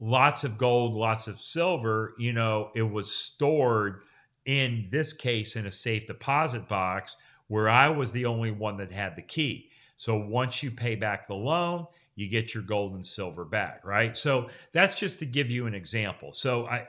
[0.00, 4.02] lots of gold, lots of silver, you know, it was stored
[4.44, 7.16] in this case in a safe deposit box
[7.48, 9.70] where I was the only one that had the key.
[9.96, 11.86] So once you pay back the loan,
[12.16, 14.16] you get your gold and silver back, right?
[14.16, 16.32] So that's just to give you an example.
[16.32, 16.86] So I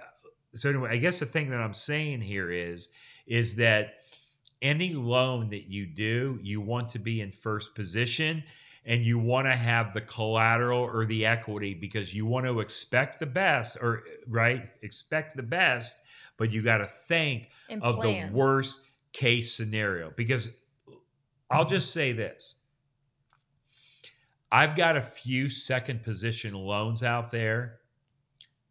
[0.58, 2.90] so anyway, I guess the thing that I'm saying here is
[3.26, 3.96] is that
[4.62, 8.44] any loan that you do, you want to be in first position
[8.86, 13.20] and you want to have the collateral or the equity because you want to expect
[13.20, 15.96] the best or right, expect the best,
[16.38, 18.32] but you got to think and of plan.
[18.32, 18.82] the worst
[19.14, 20.50] case scenario because
[21.52, 21.70] I'll mm-hmm.
[21.70, 22.56] just say this.
[24.52, 27.77] I've got a few second position loans out there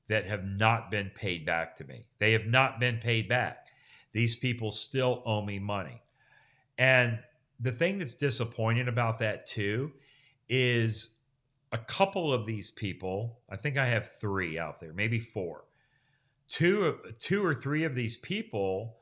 [0.09, 2.07] that have not been paid back to me.
[2.19, 3.69] They have not been paid back.
[4.13, 6.03] These people still owe me money.
[6.79, 7.19] And
[7.61, 9.93] the thing that's disappointing about that too
[10.49, 11.17] is
[11.73, 15.65] a couple of these people, I think I have 3 out there, maybe 4.
[16.49, 18.99] Two two or three of these people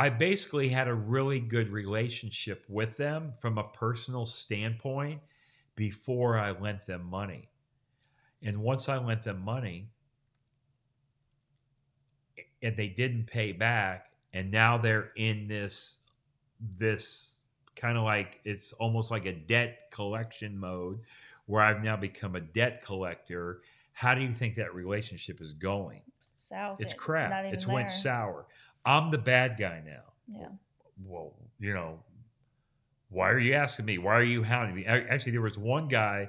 [0.00, 5.20] I basically had a really good relationship with them from a personal standpoint
[5.74, 7.48] before I lent them money.
[8.40, 9.90] And once I lent them money,
[12.62, 16.00] and they didn't pay back and now they're in this
[16.76, 17.38] this
[17.76, 21.00] kind of like it's almost like a debt collection mode
[21.46, 23.62] where I've now become a debt collector.
[23.92, 26.02] How do you think that relationship is going?
[26.38, 26.80] South.
[26.80, 27.46] It's crap.
[27.46, 27.74] It's there.
[27.74, 28.46] went sour.
[28.84, 30.02] I'm the bad guy now.
[30.28, 30.48] Yeah.
[31.04, 32.00] Well, you know,
[33.08, 33.98] why are you asking me?
[33.98, 34.84] Why are you hounding me?
[34.86, 36.28] Actually, there was one guy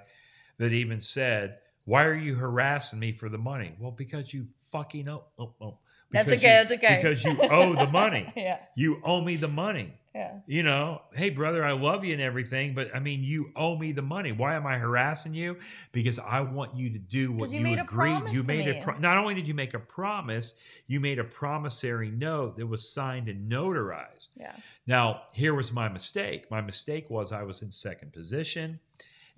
[0.58, 5.10] that even said, "Why are you harassing me for the money?" Well, because you fucking
[5.10, 5.78] oh, oh, oh
[6.12, 6.36] that's okay.
[6.36, 7.02] You, that's okay.
[7.02, 8.32] Because you owe the money.
[8.36, 8.60] yeah.
[8.76, 9.94] You owe me the money.
[10.16, 10.40] Yeah.
[10.48, 13.92] You know, hey brother, I love you and everything, but I mean, you owe me
[13.92, 14.32] the money.
[14.32, 15.58] Why am I harassing you?
[15.92, 18.34] Because I want you to do what you, you agreed.
[18.34, 20.56] you made a pro- not only did you make a promise,
[20.88, 24.30] you made a promissory note that was signed and notarized.
[24.36, 24.56] Yeah.
[24.88, 26.50] Now, here was my mistake.
[26.50, 28.80] My mistake was I was in second position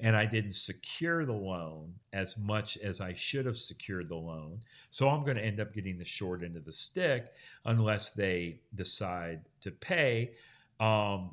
[0.02, 4.60] and I didn't secure the loan as much as I should have secured the loan.
[4.90, 7.32] So I'm going to end up getting the short end of the stick
[7.66, 10.32] unless they decide to pay.
[10.80, 11.32] Um,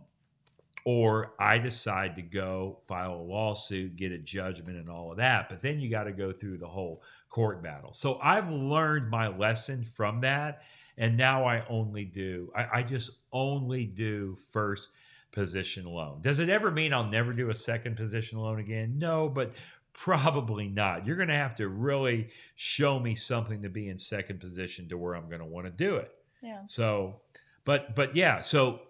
[0.84, 5.48] or I decide to go file a lawsuit, get a judgment, and all of that.
[5.48, 7.92] But then you got to go through the whole court battle.
[7.92, 10.62] So I've learned my lesson from that.
[10.96, 14.90] And now I only do, I, I just only do first
[15.32, 16.20] position loan.
[16.22, 18.98] Does it ever mean I'll never do a second position loan again?
[18.98, 19.52] No, but
[19.98, 21.04] Probably not.
[21.04, 24.96] You're going to have to really show me something to be in second position to
[24.96, 26.12] where I'm going to want to do it.
[26.40, 26.60] Yeah.
[26.68, 27.22] So,
[27.64, 28.40] but but yeah.
[28.40, 28.82] So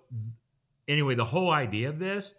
[0.86, 2.34] anyway, the whole idea of this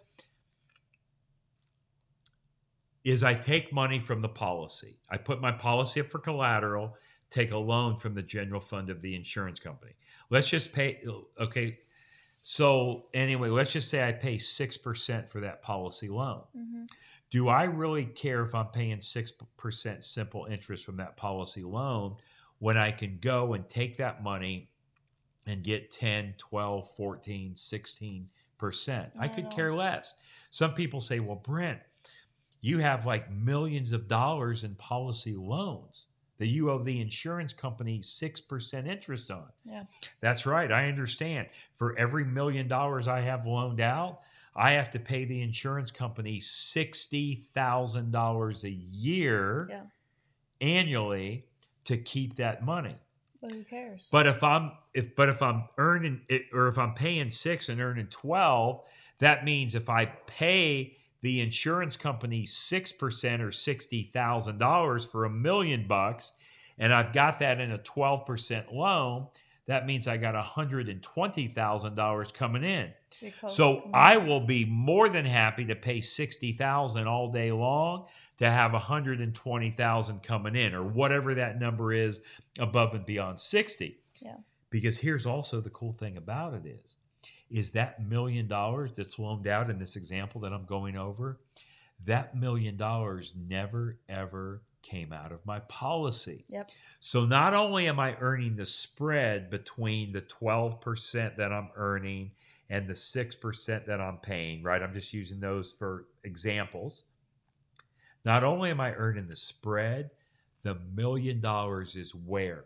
[3.02, 5.00] is I take money from the policy.
[5.10, 6.94] I put my policy up for collateral,
[7.28, 9.94] take a loan from the general fund of the insurance company.
[10.30, 11.02] Let's just pay.
[11.40, 11.80] Okay.
[12.42, 16.42] So anyway, let's just say I pay six percent for that policy loan.
[16.54, 16.84] hmm
[17.30, 22.16] Do I really care if I'm paying six percent simple interest from that policy loan
[22.58, 24.70] when I can go and take that money
[25.46, 29.10] and get 10, 12, 14, 16 percent?
[29.18, 30.14] I could care less.
[30.50, 31.80] Some people say, well, Brent,
[32.62, 36.08] you have like millions of dollars in policy loans
[36.40, 39.44] that you owe the insurance company 6% interest on.
[39.62, 39.84] Yeah.
[40.20, 40.72] That's right.
[40.72, 41.48] I understand.
[41.74, 44.20] For every million dollars I have loaned out,
[44.56, 49.82] I have to pay the insurance company $60,000 a year Yeah.
[50.60, 51.46] annually
[51.84, 52.96] to keep that money.
[53.42, 54.08] But who cares?
[54.10, 57.80] But if I'm if but if I'm earning it or if I'm paying 6 and
[57.80, 58.82] earning 12,
[59.18, 66.32] that means if I pay the insurance company 6% or $60,000 for a million bucks
[66.80, 69.26] and I've got that in a 12% loan,
[69.66, 72.90] that means I got $120,000 coming in.
[73.48, 78.06] So I will be more than happy to pay 60,000 all day long
[78.38, 82.20] to have 120,000 coming in or whatever that number is
[82.58, 83.98] above and beyond 60.
[84.20, 84.36] Yeah.
[84.70, 86.96] Because here's also the cool thing about it is
[87.50, 91.40] is that million dollars that's loaned out in this example that I'm going over,
[92.06, 96.44] that million dollars never ever came out of my policy.
[96.48, 96.70] Yep.
[97.00, 102.30] So not only am I earning the spread between the 12% that I'm earning
[102.70, 104.82] and the 6% that I'm paying, right?
[104.82, 107.04] I'm just using those for examples.
[108.24, 110.10] Not only am I earning the spread,
[110.62, 112.64] the million dollars is where?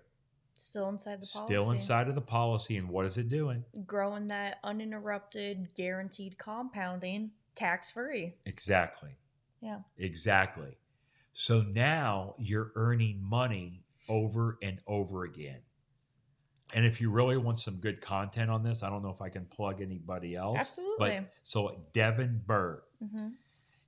[0.57, 1.55] Still inside the policy.
[1.55, 2.77] Still inside of the policy.
[2.77, 3.65] And what is it doing?
[3.87, 8.35] Growing that uninterrupted, guaranteed compounding, tax free.
[8.47, 9.11] Exactly.
[9.61, 9.79] Yeah.
[9.99, 10.77] Exactly.
[11.33, 15.61] So now you're earning money over and over again.
[16.73, 19.29] And if you really want some good content on this, I don't know if I
[19.29, 20.59] can plug anybody else.
[20.61, 21.21] Absolutely.
[21.21, 23.29] But so Devin Burr, hmm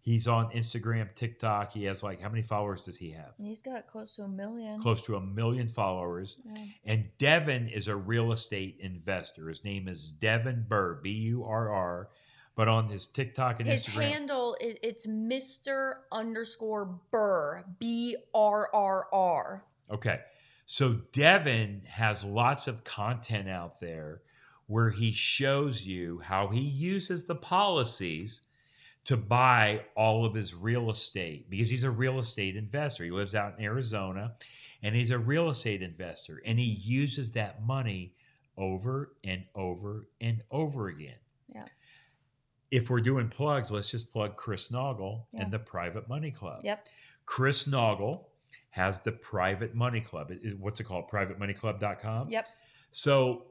[0.07, 1.73] he's on Instagram, TikTok.
[1.73, 3.35] He has like how many followers does he have?
[3.37, 4.81] He's got close to a million.
[4.81, 6.39] Close to a million followers.
[6.45, 6.63] Yeah.
[6.87, 9.49] And Devin is a real estate investor.
[9.51, 12.09] His name is Devin Burr, B U R R.
[12.55, 15.97] But on his TikTok and His Instagram, handle it's Mr.
[16.11, 19.65] underscore Burr B R R R.
[19.93, 20.21] Okay.
[20.65, 24.23] So Devin has lots of content out there
[24.69, 28.43] where he shows you how he uses the policies
[29.07, 33.05] to buy all of his real estate because he's a real estate investor.
[33.05, 34.35] He lives out in Arizona
[34.83, 38.13] and he's a real estate investor and he uses that money
[38.59, 41.15] over and over and over again.
[41.55, 41.65] Yeah.
[42.71, 45.43] If we're doing plugs, let's just plug Chris Naugle Yeah.
[45.43, 46.61] and the Private Money Club.
[46.65, 46.89] Yep.
[47.27, 48.25] Chris Naugle
[48.71, 50.31] has the Private Money Club.
[50.33, 51.09] It is what's it called?
[51.11, 52.31] PrivateMoneyClub.com.
[52.31, 52.47] Yep.
[52.91, 53.45] So,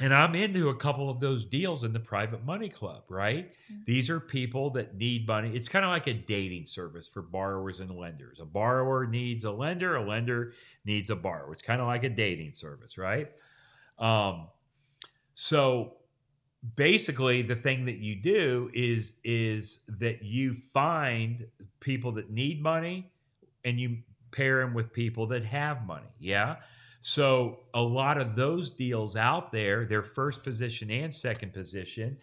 [0.00, 3.52] and I'm into a couple of those deals in the Private Money Club, right?
[3.70, 3.84] Mhm.
[3.84, 5.54] These are people that need money.
[5.54, 8.40] It's kind of like a dating service for borrowers and lenders.
[8.40, 11.52] A borrower needs a lender, a lender needs a borrower.
[11.52, 13.30] It's kind of like a dating service, right?
[13.98, 14.48] Um,
[15.34, 15.98] so
[16.76, 21.46] basically the thing that you do is is that you find
[21.80, 23.10] people that need money
[23.64, 23.98] and you
[24.30, 26.56] pair them with people that have money yeah
[27.00, 32.16] so a lot of those deals out there they're first position and second position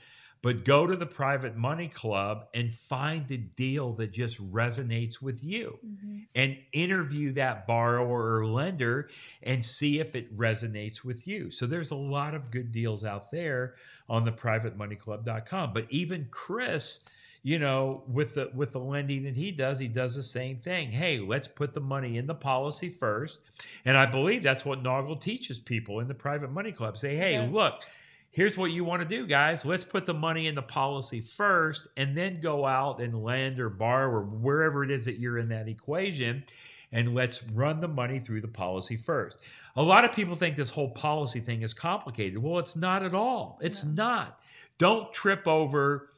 [0.44, 5.44] but go to the private money club and find a deal that just resonates with
[5.44, 9.10] you hmm and interview that borrower or lender
[9.42, 11.50] and see if it resonates with you.
[11.50, 13.74] So there's a lot of good deals out there
[14.08, 15.74] on the privatemoneyclub.com.
[15.74, 17.06] But even Chris,
[17.48, 20.92] you know, with the with the lending that he does, he does the same thing.
[20.92, 23.40] Hey, let's put the money in the policy first.
[23.86, 26.98] And I believe that's what Naugle teaches people in the private money club.
[26.98, 27.54] Say, hey, Yes.
[27.54, 27.76] look,
[28.32, 29.64] here's what you want to do, guys.
[29.64, 33.70] Let's put the money in the policy first and then go out and lend or
[33.70, 36.44] borrow or wherever it is that you're in that equation.
[36.92, 39.38] And let's run the money through the policy first.
[39.78, 42.40] A lot of people think this whole policy thing is complicated.
[42.44, 43.58] Well, it's not at all.
[43.62, 44.04] It's No.
[44.04, 44.40] not.
[44.80, 46.10] Don't trip over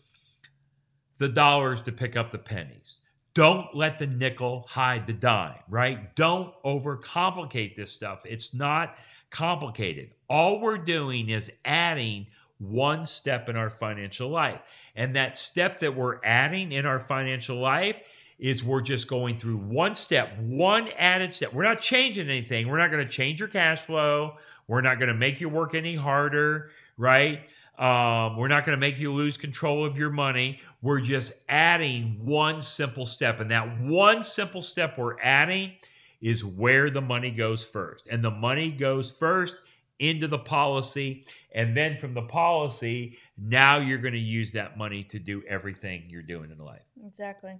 [1.19, 2.97] the dollars to pick up the pennies.
[3.35, 6.15] Don't let the nickel hide the dime, right?
[6.15, 8.23] Don't overcomplicate this stuff.
[8.25, 8.97] It's not
[9.29, 10.09] complicated.
[10.27, 14.59] All we're doing is adding one step in our financial life.
[14.95, 17.99] And that step that we're adding in our financial life
[18.39, 21.53] is we're just going through one step, one added step.
[21.53, 22.67] We're not changing anything.
[22.67, 24.37] We're not going to change your cash flow.
[24.67, 27.41] We're not going to make you work any harder, right?
[27.79, 30.59] Um, we're not going to make you lose control of your money.
[30.81, 33.39] We're just adding one simple step.
[33.39, 35.71] And that one simple step we're adding
[36.21, 38.05] is where the money goes first.
[38.11, 39.55] And the money goes first
[39.99, 41.25] into the policy.
[41.53, 46.03] And then from the policy, now you're going to use that money to do everything
[46.09, 46.83] you're doing in life.
[47.05, 47.55] Exactly.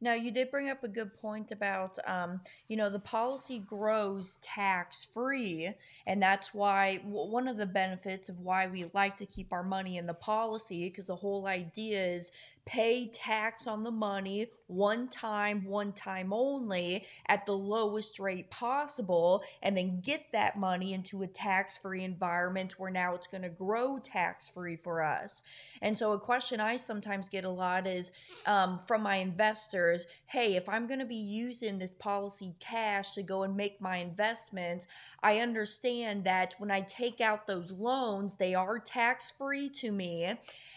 [0.00, 4.36] Now, you did bring up a good point about, um, you know, the policy grows
[4.42, 5.74] tax free.
[6.06, 9.64] And that's why w- one of the benefits of why we like to keep our
[9.64, 12.30] money in the policy, because the whole idea is
[12.68, 19.42] pay tax on the money one time, one time only at the lowest rate possible,
[19.62, 23.48] and then get that money into a tax free environment where now it's going to
[23.48, 25.40] grow tax free for us.
[25.80, 28.12] And so, a question I sometimes get a lot is
[28.44, 33.22] um, from my investors hey, if I'm going to be using this policy cash to
[33.22, 34.86] go and make my investments,
[35.22, 40.34] I understand that when I take out those loans, they are tax free to me.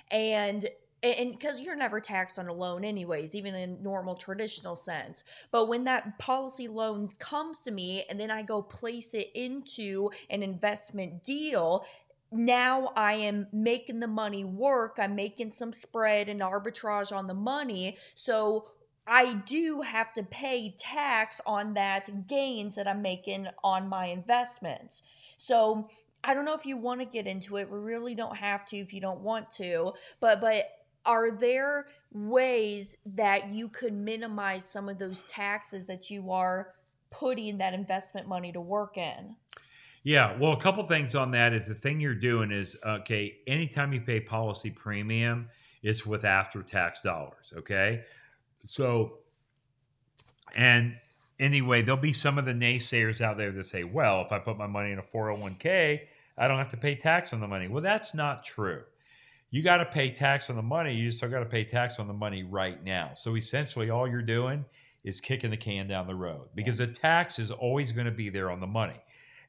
[0.10, 0.70] And
[1.04, 5.68] and because you're never taxed on a loan anyways even in normal traditional sense but
[5.68, 10.44] when that policy loan comes to me and then i go place it into an
[10.44, 11.86] investment deal
[12.32, 14.96] now I am making the money work.
[14.98, 17.98] I'm making some spread and arbitrage on the money.
[18.16, 18.68] So
[19.06, 25.04] I do have to pay tax on that gains that I'm making on my investments.
[25.38, 25.90] So
[26.24, 27.70] I don't know if you want to get into it.
[27.70, 29.94] We really don't have to if you don't want to.
[30.20, 30.70] But but
[31.06, 36.74] are there ways that you could minimize some of those taxes that you are
[37.10, 39.36] putting that investment money to work in?
[40.04, 43.94] Yeah, well, a couple things on that is the thing you're doing is okay, anytime
[43.94, 45.48] you pay policy premium,
[45.84, 48.04] it's with after tax dollars, okay?
[48.66, 49.20] So,
[50.56, 50.96] and
[51.40, 54.58] anyway, there'll be some of the naysayers out there that say, well, if I put
[54.58, 56.02] my money in a 401k,
[56.38, 57.68] I don't have to pay tax on the money.
[57.68, 58.84] Well, that's not true
[59.52, 60.96] you got to pay tax on the money.
[60.96, 63.12] You still got to pay tax on the money right now.
[63.14, 64.66] So essentially, all you're doing
[65.04, 68.30] is kicking the can down the road because the tax is always going to be
[68.30, 69.00] there on the money.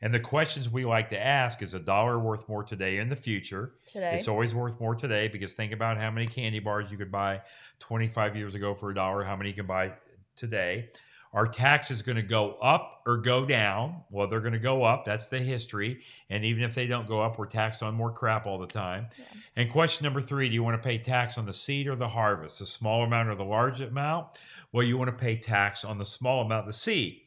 [0.03, 3.15] And the questions we like to ask is a dollar worth more today in the
[3.15, 3.75] future?
[3.87, 4.17] Today.
[4.17, 7.41] It's always worth more today because think about how many candy bars you could buy
[7.79, 9.93] 25 years ago for a dollar, how many you can buy
[10.35, 10.89] today.
[11.35, 14.03] Are taxes going to go up or go down?
[14.11, 15.07] Well, they're going to go up.
[15.07, 16.03] That's the history.
[16.29, 19.07] And even if they don't go up, we're taxed on more crap all the time.
[19.19, 19.25] Yeah.
[19.57, 22.09] And question number three do you want to pay tax on the seed or the
[22.09, 24.27] harvest, the small amount or the large amount?
[24.73, 27.21] Well, you want to pay tax on the small amount, the seed.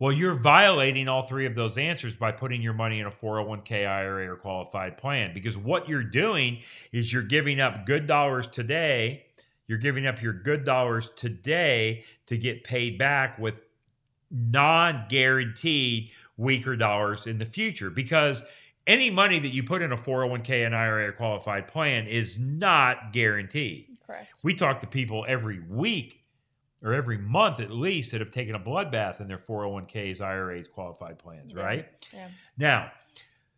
[0.00, 3.86] Well, you're violating all three of those answers by putting your money in a 401k
[3.86, 6.58] IRA or qualified plan because what you're doing
[6.90, 9.24] is you're giving up good dollars today
[9.72, 13.60] you're giving up your good dollars today to get paid back with
[14.30, 18.42] non guaranteed weaker dollars in the future because
[18.86, 23.12] any money that you put in a 401k and IRA or qualified plan is not
[23.12, 23.86] guaranteed.
[24.06, 24.28] Correct.
[24.42, 26.20] We talk to people every week
[26.82, 31.18] or every month at least that have taken a bloodbath in their 401ks, IRAs, qualified
[31.18, 31.62] plans, yeah.
[31.62, 31.88] right?
[32.12, 32.28] Yeah.
[32.56, 32.90] Now,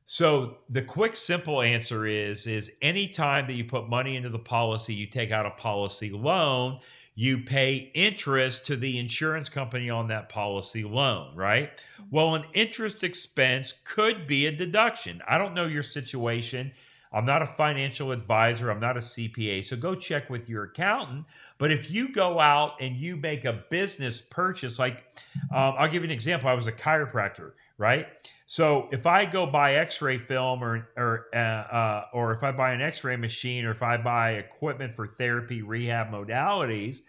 [0.07, 4.39] so the quick, simple answer is: is any time that you put money into the
[4.39, 6.81] policy, you take out a policy loan,
[7.15, 11.83] you pay interest to the insurance company on that policy loan, right?
[12.11, 15.23] Well, an interest expense could be a deduction.
[15.29, 16.73] I don't know your situation.
[17.13, 18.71] I'm not a financial advisor.
[18.71, 19.65] I'm not a CPA.
[19.65, 21.25] So go check with your accountant.
[21.59, 25.05] But if you go out and you make a business purchase, like
[25.53, 26.49] um, I'll give you an example.
[26.49, 28.09] I was a chiropractor, right?
[28.47, 32.73] So if I go buy X-ray film, or or uh, uh, or if I buy
[32.73, 37.03] an X-ray machine, or if I buy equipment for therapy rehab modalities,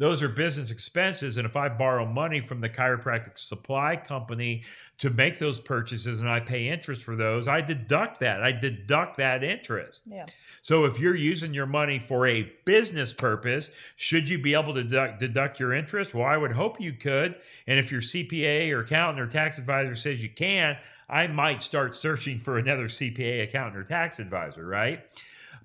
[0.00, 1.36] those are business expenses.
[1.36, 4.62] And if I borrow money from the chiropractic supply company
[4.96, 8.42] to make those purchases, and I pay interest for those, I deduct that.
[8.42, 10.00] I deduct that interest.
[10.06, 10.24] Yeah.
[10.62, 14.82] So if you're using your money for a business purpose, should you be able to
[14.82, 16.14] deduct, deduct, your interest?
[16.14, 17.34] Well, I would hope you could.
[17.66, 20.78] And if your CPA or accountant or tax advisor says you can,
[21.10, 25.04] I might start searching for another CPA, accountant, or tax advisor, right?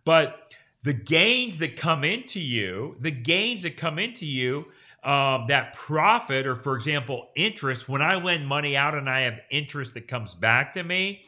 [0.04, 0.54] But
[0.86, 4.66] the gains that come into you, the gains that come into you,
[5.04, 9.40] um, that profit, or for example, interest, when I lend money out and I have
[9.50, 11.24] interest that comes back to me,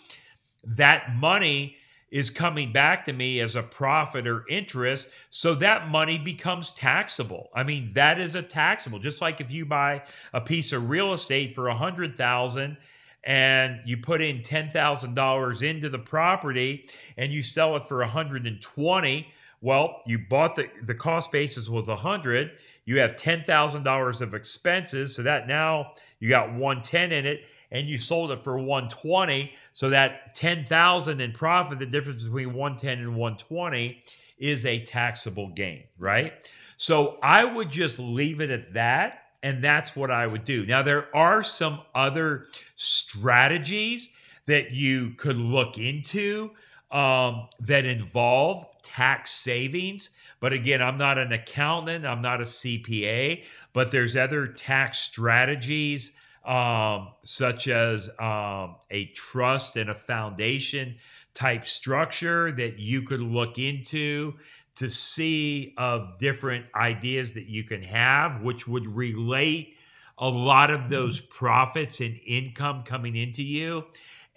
[0.64, 1.76] that money
[2.12, 5.10] is coming back to me as a profit or interest.
[5.32, 7.50] So that money becomes taxable.
[7.56, 9.00] I mean, that is a taxable.
[9.00, 10.04] Just like if you buy
[10.34, 12.78] a piece of real estate for a hundred thousand
[13.24, 16.88] and you put in ten thousand dollars into the property
[17.18, 19.28] and you sell it for a hundred and twenty.
[19.62, 22.52] Well, you bought the the cost basis was 100.
[22.86, 27.98] You have $10,000 of expenses, so that now you got 110 in it and you
[27.98, 34.02] sold it for 120, so that 10,000 in profit, the difference between 110 and 120
[34.38, 36.50] is a taxable gain, right?
[36.78, 40.66] So I would just leave it at that and that's what I would do.
[40.66, 42.46] Now there are some other
[42.76, 44.10] strategies
[44.46, 46.52] that you could look into
[46.92, 50.12] um, that involve tax savings.
[50.40, 56.14] But again, I'm not an accountant, I'm not a CPA, but there's other tax strategies
[56.46, 60.96] um, such as um, a trust and a foundation
[61.34, 64.34] type structure that you could look into
[64.76, 69.76] to see of different ideas that you can have, which would relate
[70.20, 73.84] a lot of those profits and income coming into you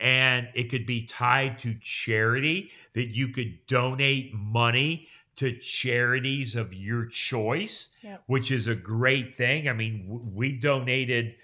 [0.00, 6.72] and it could be tied to charity that you could donate money to charities of
[6.74, 8.22] your choice Yep.
[8.26, 9.68] which is a great thing.
[9.68, 11.34] I mean w- we donated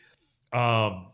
[0.52, 1.06] um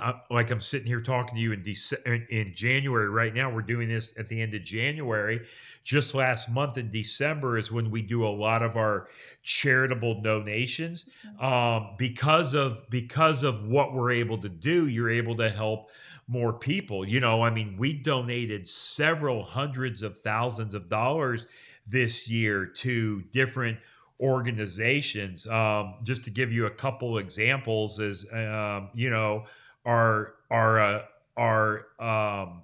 [0.00, 3.50] uh, like i'm sitting here talking to you in Dece- in- in january right now
[3.52, 5.42] we're doing this at the end of january.
[5.84, 9.08] Just last month in december is when we do a lot of our
[9.42, 11.06] charitable donations.
[11.40, 15.90] Um, because of because of what we're able to do you're able to help
[16.32, 17.06] more people.
[17.06, 21.46] You know i mean we donated several hundreds of thousands of dollars
[21.86, 23.78] this year to different
[24.18, 25.46] organizations.
[25.46, 29.44] Um, just to give you a couple examples is um, you know
[29.84, 31.02] our our uh,
[31.36, 32.62] our um,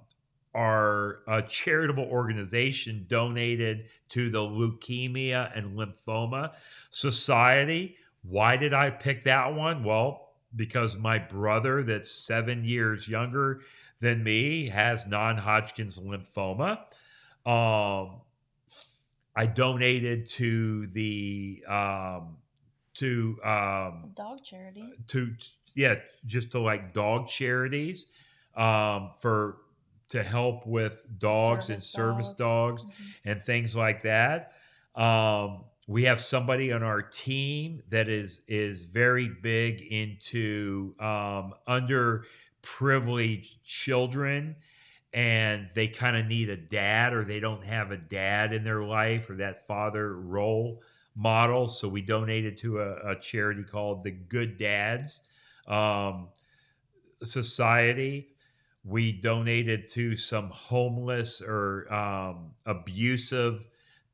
[0.55, 6.53] our uh, charitable organization donated to the leukemia and lymphoma
[6.89, 7.97] society.
[8.23, 9.83] Why did i pick that one?
[9.83, 13.61] Well because my brother that's seven years younger
[13.99, 16.79] than me has non-hodgkin's lymphoma
[17.45, 18.21] um,
[19.35, 22.37] i donated to the um,
[22.95, 24.83] to um, Dog charity.
[25.07, 25.33] to
[25.75, 25.95] yeah
[26.25, 28.07] just to like dog charities
[28.57, 29.57] um, for
[30.09, 32.83] to help with dogs and Service service dogs.
[32.85, 33.13] dogs Mhm.
[33.31, 34.53] and things like that.
[34.95, 43.55] Um, we have somebody on our team that is is very big into um, underprivileged
[43.63, 44.55] children,
[45.13, 48.83] and they kind of need a dad, or they don't have a dad in their
[48.83, 50.83] life, or that father role
[51.15, 51.67] model.
[51.67, 55.21] So we donated to a, a charity called the Good Dads
[55.67, 56.27] um,
[57.23, 58.29] Society
[58.85, 63.65] we donated to some homeless or um, abusive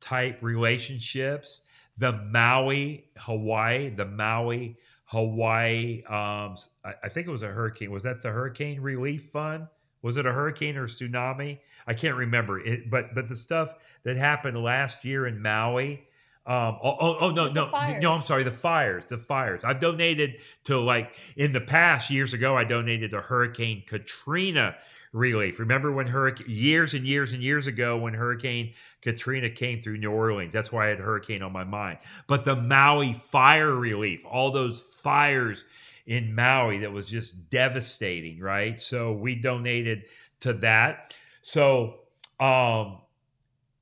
[0.02, 1.62] type relationships.
[1.98, 7.92] The Maui, Hawaii, the Maui, Hawaii, um, I, I think it was a hurricane.
[7.92, 9.68] Was that the Hurricane Relief Fund?
[10.02, 11.60] Was it a hurricane or tsunami?
[11.88, 16.04] I can't remember it, but but the stuff that happened last year in Maui.
[16.48, 19.18] Um, oh, oh, oh no, It was the no, no, I'm sorry, the fires, the
[19.18, 19.64] fires.
[19.64, 20.36] I've donated
[20.66, 24.76] to like in the past years ago, I donated to Hurricane Katrina
[25.12, 25.60] relief.
[25.60, 28.74] Remember when hurricane years and years and years ago when Hurricane
[29.06, 30.52] Katrina came through New Orleans?
[30.52, 32.00] That's why I had hurricane on my mind.
[32.28, 35.64] But the Maui fire relief, all those fires
[36.06, 38.82] in Maui that was just devastating, right?
[38.82, 40.04] So we donated
[40.42, 41.16] to that.
[41.44, 42.00] So
[42.40, 42.98] um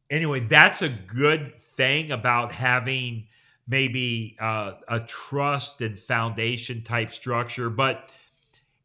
[0.10, 3.28] anyway, that's a good thing about having
[3.68, 7.70] maybe uh, a trust and foundation type structure.
[7.70, 8.14] But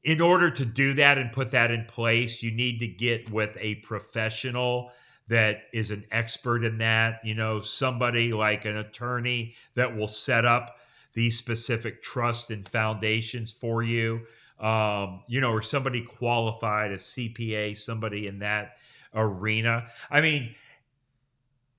[0.04, 3.56] in order to do that and put that in place, you need to get with
[3.60, 4.90] a professional
[5.28, 10.44] that is an expert in that, you know, somebody like an attorney that will set
[10.44, 10.76] up
[11.12, 14.20] these specific trusts and foundations for you.
[14.58, 18.72] Um, you know, or somebody qualified, a CPA, somebody in that
[19.14, 19.86] arena.
[20.10, 20.54] I mean,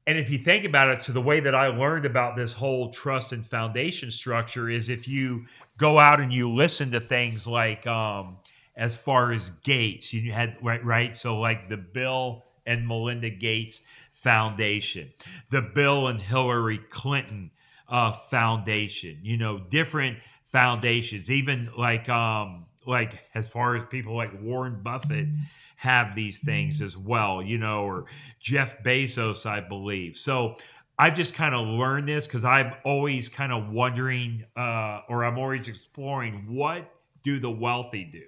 [0.08, 2.92] and if you think about it, so the way that I learned about this whole
[2.92, 5.46] trust and foundation structure is if you
[5.78, 8.38] go out and you listen to things like, um,
[8.80, 11.16] as far as Gates, you had right, right.
[11.16, 13.82] So like the Bill and Melinda Gates
[14.12, 15.12] Foundation,
[15.50, 17.52] the Bill and Hillary Clinton
[17.88, 19.20] uh, Foundation.
[19.22, 25.28] You know, different foundations, even like um, like as far as people like Warren Buffett
[25.76, 28.06] have these things as well, you know, or
[28.42, 30.18] Jeff Bezos, I believe.
[30.18, 30.58] So
[30.98, 35.38] I just kind of learned this because I'm always kind of wondering, uh, or I'm
[35.38, 36.94] always exploring what
[37.24, 38.26] do the wealthy do?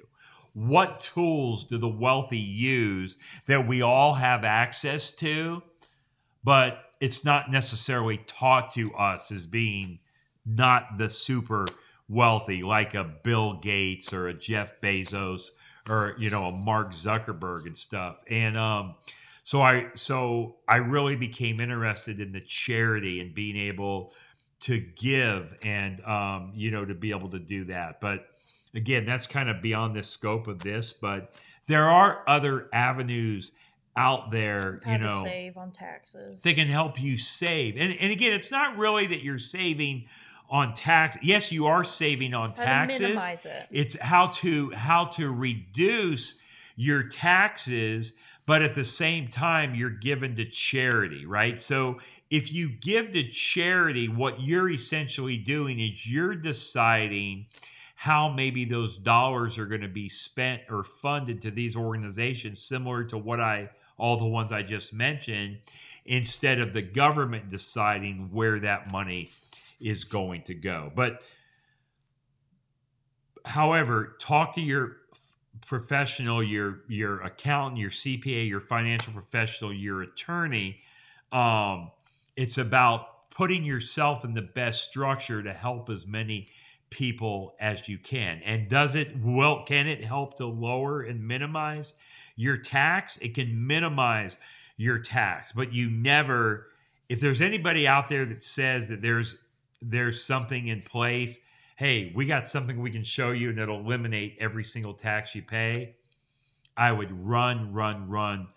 [0.54, 5.64] What tools do the wealthy use that we all have access to,
[6.44, 10.00] but it's not necessarily taught to us as being
[10.46, 11.66] not the super
[12.10, 15.52] wealthy, like a Bill Gates or a Jeff Bezos
[15.90, 18.22] or you know a Mark Zuckerberg and stuff.
[18.30, 18.96] And um,
[19.44, 24.14] So I so I really became interested in the charity and being able
[24.62, 28.02] to give and um, you know to be able to do that.
[28.02, 28.28] But
[28.76, 30.94] again, that's kind of beyond the scope of this.
[30.94, 31.34] But
[31.68, 33.52] there are other avenues
[33.96, 36.42] out there, How you to know, save on taxes.
[36.44, 37.76] that can help you save.
[37.78, 40.06] And and again, it's not really that you're saving
[40.50, 41.18] on tax.
[41.22, 43.68] Yes, you are saving on How taxes to minimize it.
[43.72, 46.36] it's how to how to reduce
[46.78, 48.14] your taxes
[48.46, 52.00] but at the same time you're given to charity right so
[52.30, 57.46] if you give to charity what you're essentially doing is you're deciding
[58.02, 63.04] how maybe those dollars are going to be spent or funded to these organizations similar
[63.04, 65.58] to what i all the ones i just mentioned
[66.06, 69.30] instead of the government deciding where that money
[69.80, 71.22] is going to go but
[73.46, 74.98] however, talk to your
[75.66, 80.78] professional, your your accountant, your CPA, your financial professional, your attorney.
[81.32, 81.92] Um,
[82.36, 86.48] it's about putting yourself in the best structure to help as many
[86.92, 88.42] people as you can.
[88.46, 89.64] And does it well?
[89.66, 91.96] Can it help to lower and minimize
[92.36, 93.18] your tax?
[93.18, 94.38] It can minimize
[94.78, 96.68] your tax, but you never.
[97.10, 99.38] If there's anybody out there that says that there's
[99.82, 101.40] there's something in place
[101.82, 105.42] hey, we got something we can show you and it'll eliminate every single tax you
[105.42, 105.96] pay,
[106.78, 108.48] I would run, run, run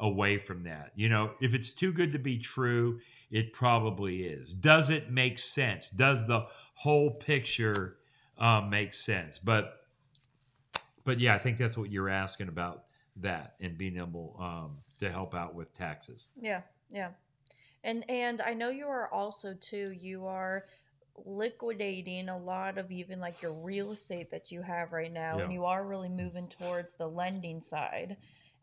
[0.00, 0.92] away from that.
[0.94, 3.00] You know, if it's too good to be true,
[3.34, 4.52] it probably is.
[4.52, 5.90] Does it make sense?
[5.90, 7.96] Does the whole picture
[8.38, 9.40] um, make sense?
[9.40, 9.80] But,
[11.02, 12.84] but yeah, I think that's what you're asking about
[13.16, 16.28] that and being able um, to help out with taxes.
[16.40, 16.60] Yeah,
[16.90, 17.08] yeah.
[17.82, 20.66] And and I know you are also too, you are
[21.16, 25.52] liquidating a lot of even like your real estate that you have right now and
[25.52, 28.16] you are really moving towards the lending side.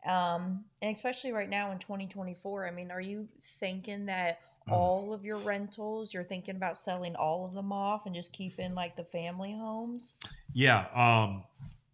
[0.06, 3.28] Um and especially right now in 2024, I mean, are you
[3.60, 4.40] thinking that.
[4.70, 8.74] All of your rentals, you're thinking about selling all of them off and just keeping
[8.74, 10.16] like the family homes?
[10.52, 10.86] Yeah.
[10.94, 11.44] Um,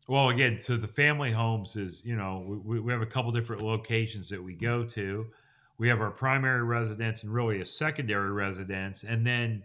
[0.07, 3.63] well, again, so the family homes is, you know, we, we have a couple different
[3.63, 5.27] locations that we go to.
[5.77, 9.63] We have our primary residence and really a secondary residence, and then,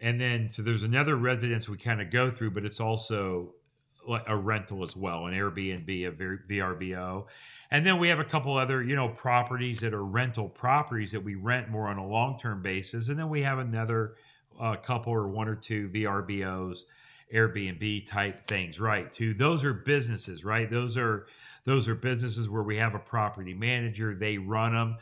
[0.00, 3.52] and then so there's another residence we kind of go through, but it's also
[4.26, 6.12] a rental as well, an Airbnb, a
[6.50, 7.26] VRBO,
[7.70, 11.22] and then we have a couple other, you know, properties that are rental properties that
[11.22, 14.14] we rent more on a long term basis, and then we have another
[14.58, 16.84] uh, couple or one or two VRBOs
[17.32, 19.12] Airbnb type things, right?
[19.12, 19.34] Too.
[19.34, 20.70] Those are businesses, right?
[20.70, 21.26] Those are
[21.64, 24.96] those are businesses where we have a property manager, they run them.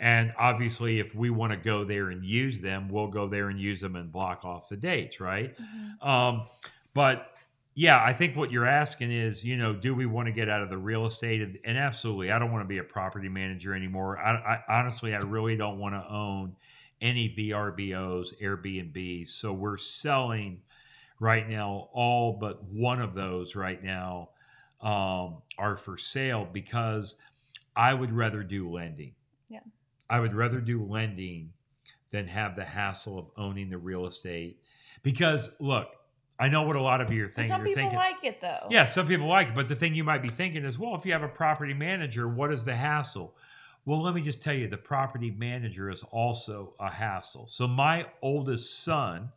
[0.00, 3.60] And obviously, if we want to go there and use them, we'll go there and
[3.60, 5.54] use them and block off the dates, right?
[6.02, 6.46] Um,
[6.94, 7.32] but
[7.78, 10.62] yeah, I think what you're asking is, you know, do we want to get out
[10.62, 11.42] of the real estate?
[11.42, 14.18] And, and absolutely, I don't want to be a property manager anymore.
[14.18, 16.56] I, I honestly, I really don't want to own
[17.00, 19.28] any VRBOs, Airbnbs.
[19.28, 20.60] So we're selling
[21.20, 21.88] right now.
[21.92, 24.30] All but one of those right now
[24.80, 27.14] um, are for sale because
[27.76, 29.12] I would rather do lending.
[29.48, 29.60] Yeah.
[30.10, 31.52] I would rather do lending
[32.10, 34.64] than have the hassle of owning the real estate.
[35.04, 35.92] Because look,
[36.38, 37.48] I know what a lot of you are thinking.
[37.48, 38.68] some people thinking, like it though.
[38.70, 41.04] yeah, some people like it, but the thing you might be thinking is, well, if
[41.04, 43.34] you have a property manager, what is the hassle?
[43.84, 47.46] Well, let me just tell you, the property manager is also a hassle.
[47.48, 49.32] So my oldest son,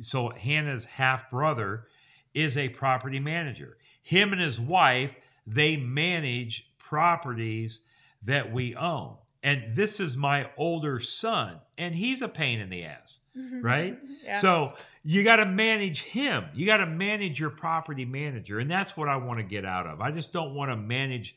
[0.00, 1.88] so Hannah's half brother,
[2.32, 3.76] is a property manager.
[4.02, 7.80] Him and his wife, they manage properties
[8.22, 9.16] that we own.
[9.42, 13.60] And this is my older son, and he's a pain in the ass mm-hmm.
[13.62, 13.98] right?
[14.24, 14.36] Yeah.
[14.36, 14.72] So
[15.02, 16.46] you got to manage him.
[16.54, 18.58] You got to manage your property manager.
[18.58, 20.00] And that's what I want to get out of.
[20.00, 21.36] I just don't want to manage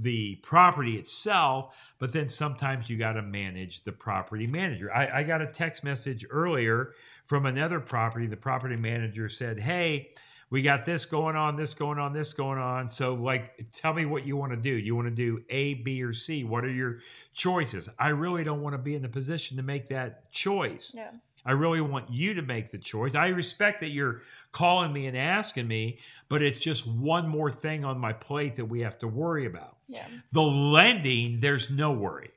[0.00, 4.92] the property itself, but then sometimes you got to manage the property manager.
[4.92, 6.94] I, I got a text message earlier
[7.26, 8.26] from another property.
[8.26, 10.10] The property manager said, Hey,
[10.52, 12.86] we got this going on, this going on, this going on.
[12.86, 14.68] So, like, tell me what you want to do.
[14.68, 16.44] You want to do A, B, or C?
[16.44, 16.98] What are your
[17.32, 17.88] choices?
[17.98, 20.92] I really don't want to be in the position to make that choice.
[20.94, 21.10] yeah.
[21.44, 23.14] I really want you to make the choice.
[23.14, 24.20] I respect that you're
[24.52, 25.98] calling me and asking me,
[26.28, 29.78] but it's just one more thing on my plate that we have to worry about.
[29.88, 30.06] Yeah.
[30.32, 32.30] The lending, there's no worry.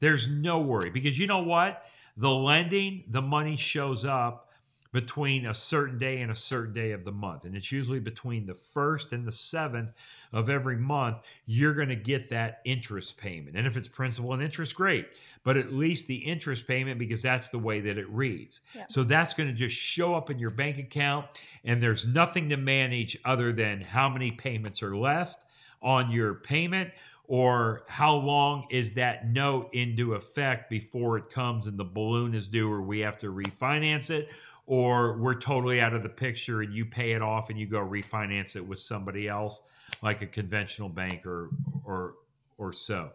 [0.00, 1.84] There's no worry because you know what?
[2.16, 4.47] The lending, the money shows up
[4.92, 7.44] between a certain day and a certain day of the month.
[7.44, 9.90] And it's usually between the first and the seventh
[10.32, 13.56] of every month, you're going to get that interest payment.
[13.56, 15.08] And if it's principal and interest, great.
[15.44, 18.60] But at least the interest payment, because that's the way that it reads.
[18.74, 18.86] Yeah.
[18.88, 21.26] So that's going to just show up in your bank account.
[21.64, 25.44] And there's nothing to manage other than how many payments are left
[25.82, 26.90] on your payment
[27.28, 32.46] or how long is that note into effect before it comes and the balloon is
[32.46, 34.30] due or we have to refinance it
[34.68, 37.78] or we're totally out of the picture and you pay it off and you go
[37.78, 39.62] refinance it with somebody else
[40.02, 41.48] like a conventional bank or
[41.84, 42.14] or
[42.58, 43.10] or so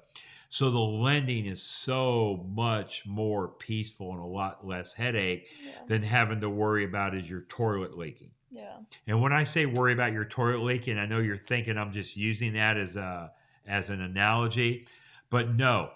[0.49, 5.71] so the lending is so much more peaceful and a lot less headache Yeah.
[5.87, 8.77] than having to worry about is your toilet leaking Yeah.
[9.05, 12.17] and when I say worry about your toilet leaking, I know you're thinking I'm just
[12.17, 13.31] using that as a
[13.67, 14.87] as an analogy,
[15.29, 15.91] but no.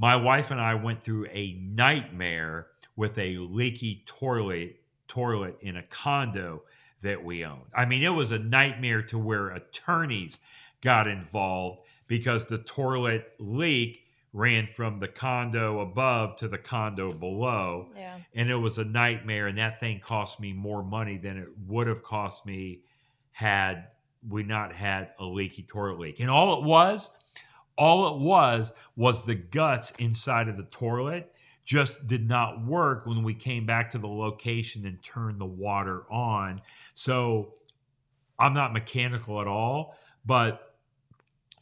[0.00, 4.77] My wife and I went through a nightmare with a leaky toilet
[5.08, 6.62] toilet in a condo
[7.02, 7.66] that we owned.
[7.74, 10.38] I mean, it was a nightmare to where attorneys
[10.82, 17.88] got involved because the toilet leak ran from the condo above to the condo below
[17.96, 18.18] Yeah.
[18.34, 21.86] and it was a nightmare and that thing cost me more money than it would
[21.86, 22.80] have cost me
[23.32, 23.86] had
[24.28, 27.10] we not had a leaky toilet leak and all it was
[27.78, 31.32] all it was was the guts inside of the toilet
[31.68, 36.10] just did not work when we came back to the location and turned the water
[36.10, 36.62] on.
[36.94, 37.52] So
[38.38, 40.76] i'm not mechanical at all but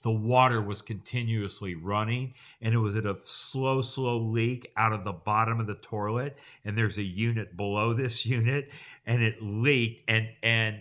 [0.03, 5.03] the water was continuously running and it was at a slow slow leak out of
[5.03, 8.71] the bottom of the toilet and there's a unit below this unit
[9.07, 10.81] and it leaked and and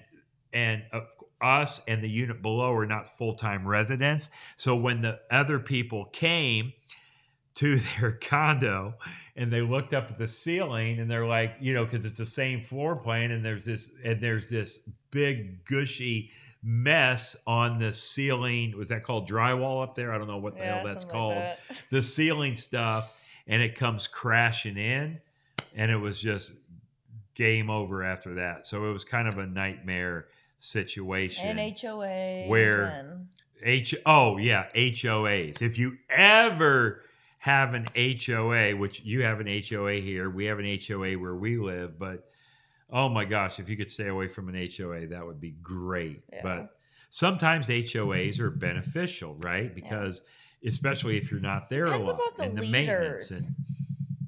[0.54, 1.02] and uh,
[1.42, 4.30] us and the unit below are not full-time residents.
[4.56, 6.72] So when the other people came
[7.56, 8.94] to their condo
[9.36, 12.26] and they looked up at the ceiling and they're like you know because it's the
[12.26, 16.32] same floor plan and there's this and there's this big gushy
[16.64, 20.60] mess on the ceiling was that called drywall up there i don't know what the
[20.62, 21.82] yeah, hell that's called like that.
[21.92, 23.12] the ceiling stuff
[23.48, 25.20] and it comes crashing in
[25.76, 26.54] and it was just
[27.36, 30.26] game over after that so it was kind of a nightmare
[30.58, 32.48] situation And HOAs.
[32.48, 33.20] Where-
[33.64, 35.62] H oh yeah, HOAs.
[35.62, 37.02] If you ever
[37.46, 41.60] have an HOA, which you have an HOA here, we have an HOA where we
[41.60, 42.32] live, but
[42.90, 46.24] oh my gosh, if you could stay away from an HOA, that would be great.
[46.34, 46.40] Yeah.
[46.42, 46.70] But
[47.12, 49.76] sometimes HOAs are beneficial, right?
[49.76, 50.24] Because
[50.66, 53.44] especially if you're not there Depends a lot about the and the maintenance and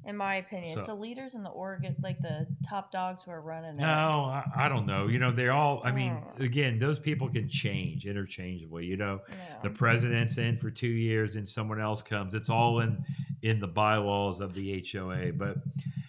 [0.08, 0.72] in my opinion.
[0.72, 3.80] So- it's the leaders in the Oregon, like the top dogs who are running it.
[3.80, 5.06] No, I, I don't know.
[5.06, 5.82] You know, they're all.
[5.84, 6.42] I mean, Oh.
[6.42, 8.86] again, those people can change interchangeably.
[8.86, 9.36] You know, Yeah.
[9.62, 13.04] the president's in for two years and someone else comes it's all in
[13.42, 15.56] in the bylaws of the hoa but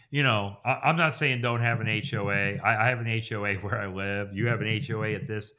[0.09, 3.55] you know I, i'm not saying don't have an hoa I, I have an hoa
[3.61, 5.53] where i live you have an hoa at this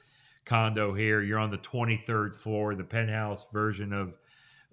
[0.45, 4.15] condo here you're on the 23rd floor the penthouse version of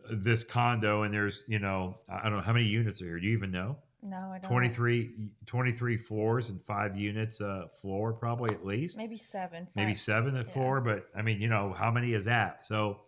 [0.09, 3.27] this condo and there's you know i don't know how many units are here do
[3.27, 4.49] you even know no, I don't.
[4.51, 5.11] 23
[5.47, 9.67] 23 floors and five units uh floor probably at least Maybe seven.
[9.75, 10.53] maybe seven at Yeah.
[10.53, 12.63] four, but I mean, you know, how many is that?
[12.65, 12.99] So,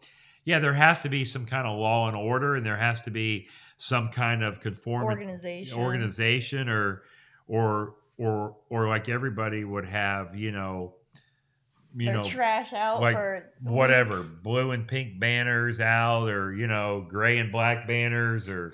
[0.45, 3.11] yeah, there has to be some kind of law and order, and there has to
[3.11, 3.47] be
[3.77, 5.77] some kind of conform organization.
[5.77, 7.03] organization, or
[7.47, 10.95] or or or like everybody would have, you know,
[11.95, 14.29] you Their know, trash out like for whatever, weeks.
[14.29, 18.73] blue and pink banners out, or you know, gray and black banners, or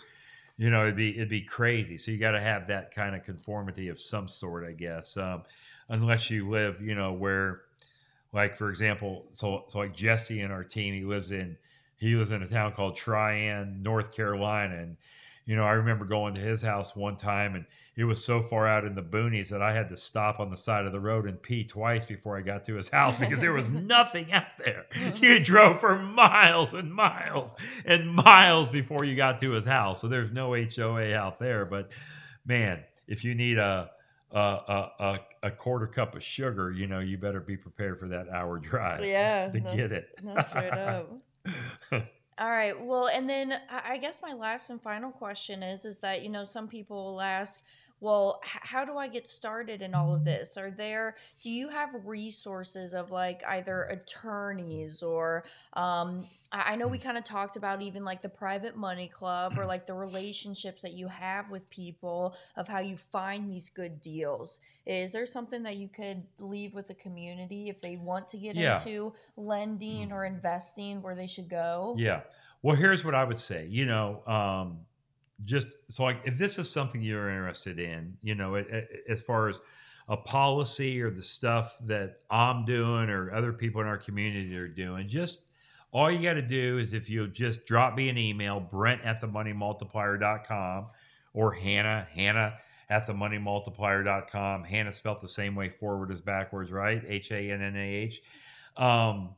[0.57, 1.97] you know, it'd be it'd be crazy.
[1.97, 5.17] So you got to have that kind of conformity of some sort, I guess.
[5.17, 5.43] Um,
[5.89, 7.61] unless you live, you know, where,
[8.33, 11.57] like for example, so so like Jesse in our team, he lives in
[11.97, 14.97] he lives in a town called Tryon, North Carolina, and
[15.45, 17.65] you know, I remember going to his house one time, and
[17.95, 20.57] it was so far out in the boonies that I had to stop on the
[20.57, 23.53] side of the road and pee twice before I got to his house because there
[23.53, 24.85] was nothing out there.
[24.95, 25.11] Uh-huh.
[25.21, 30.01] You drove for miles and miles and miles before you got to his house.
[30.01, 31.63] So there's no HOA out there.
[31.65, 31.89] But
[32.45, 33.91] man, if you need a
[34.31, 34.39] a,
[34.99, 38.59] a, a, quarter cup of sugar, you know, you better be prepared for that hour
[38.59, 40.09] drive Yeah, to no- get it.
[40.21, 41.09] No, straight up.
[42.37, 42.73] All right.
[42.79, 46.43] Well, and then I guess my last and final question is is that you know
[46.43, 47.63] some people will ask,
[48.01, 50.57] well, h- how do I get started in all of this?
[50.57, 55.43] Are there do you have resources of like either attorneys or
[55.73, 59.57] um I I know we kind of talked about even like the private money club
[59.57, 64.01] or like the relationships that you have with people of how you find these good
[64.01, 64.59] deals.
[64.85, 68.55] Is there something that you could leave with the community if they want to get
[68.55, 68.77] Yeah.
[68.77, 71.95] into lending or investing where they should go?
[71.97, 72.21] Yeah.
[72.61, 73.67] Well, here's what I would say.
[73.67, 74.79] You know, um,
[75.43, 79.21] just so like if this is something you're interested in, you know, it, it- as
[79.21, 79.59] far as
[80.07, 84.67] a policy or the stuff that I'm doing or other people in our community are
[84.67, 85.51] doing, just
[85.91, 89.19] all you got to do is if you just drop me an email, Brent at
[89.21, 90.87] the moneymultiplier.com
[91.33, 92.53] or Hannah, Hannah
[92.89, 94.63] at the moneymultiplier.com.
[94.63, 97.01] Hannah spelled the same way forward as backwards, right?
[97.07, 98.21] H A N N A H.
[98.77, 99.35] Um,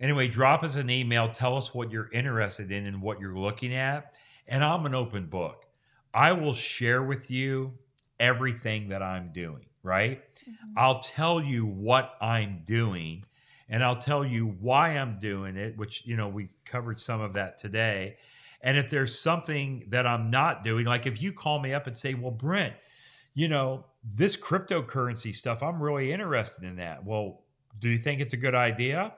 [0.00, 1.30] Anyway, drop us an email.
[1.30, 4.12] Tell us what you're interested in and what you're looking at.
[4.46, 5.66] And I'm an open book.
[6.14, 7.78] I will share with you
[8.20, 10.22] everything that I'm doing, right?
[10.48, 10.72] Mhm.
[10.76, 13.24] I'll tell you what I'm doing
[13.68, 17.32] and I'll tell you why I'm doing it, which, you know, we covered some of
[17.34, 18.18] that today.
[18.60, 21.96] And if there's something that I'm not doing, like if you call me up and
[21.96, 22.74] say, well, Brent,
[23.34, 27.04] you know, this cryptocurrency stuff, I'm really interested in that.
[27.04, 27.44] Well,
[27.78, 29.14] do you think it's a good idea?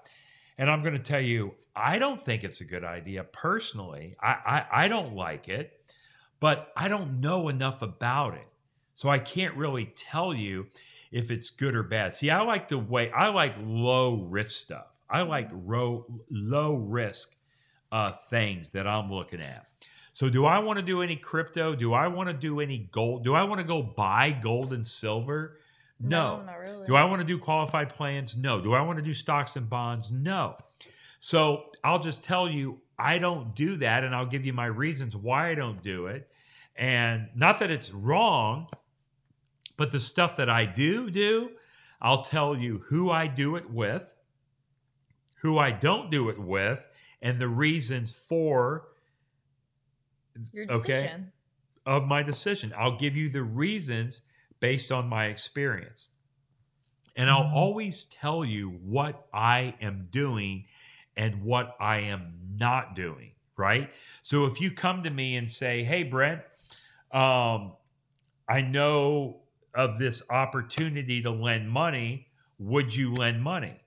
[0.58, 4.16] And I'm going to tell you, I don't think it's a good idea personally.
[4.20, 4.28] I,
[4.72, 5.80] I, I don't like it,
[6.40, 8.46] but I don't know enough about it.
[8.94, 10.66] So I can't really tell you
[11.10, 12.14] if it's good or bad.
[12.14, 14.86] See, I like the way I like low risk stuff.
[15.10, 17.36] I like low low risk
[17.92, 19.66] uh, things that I'm looking at.
[20.12, 21.74] So, do I want to do any crypto?
[21.74, 23.24] Do I want to do any gold?
[23.24, 25.58] Do I want to go buy gold and silver?
[26.00, 26.42] No.
[26.42, 26.86] not really.
[26.86, 28.36] Do I want to do qualified plans?
[28.36, 28.60] No.
[28.60, 30.10] Do I want to do stocks and bonds?
[30.10, 30.56] No.
[31.20, 35.16] So I'll just tell you, I don't do that, and I'll give you my reasons
[35.16, 36.28] why I don't do it.
[36.76, 38.68] And not that it's wrong,
[39.76, 41.50] but the stuff that I do do,
[42.00, 44.14] I'll tell you who I do it with,
[45.36, 46.86] who I don't do it with,
[47.22, 48.88] and the reasons for
[50.52, 51.02] Your okay.
[51.02, 51.32] decision.
[51.86, 52.72] of my decision.
[52.76, 54.22] I'll give you the reasons
[54.64, 56.08] based on my experience.
[57.16, 60.64] And I'll always tell you what I am doing
[61.18, 63.90] and what I am not doing, right?
[64.22, 66.40] So if you come to me and say, "Hey Brent,
[67.12, 67.76] um,
[68.48, 69.42] I know
[69.74, 73.83] of this opportunity to lend money, would you lend money?"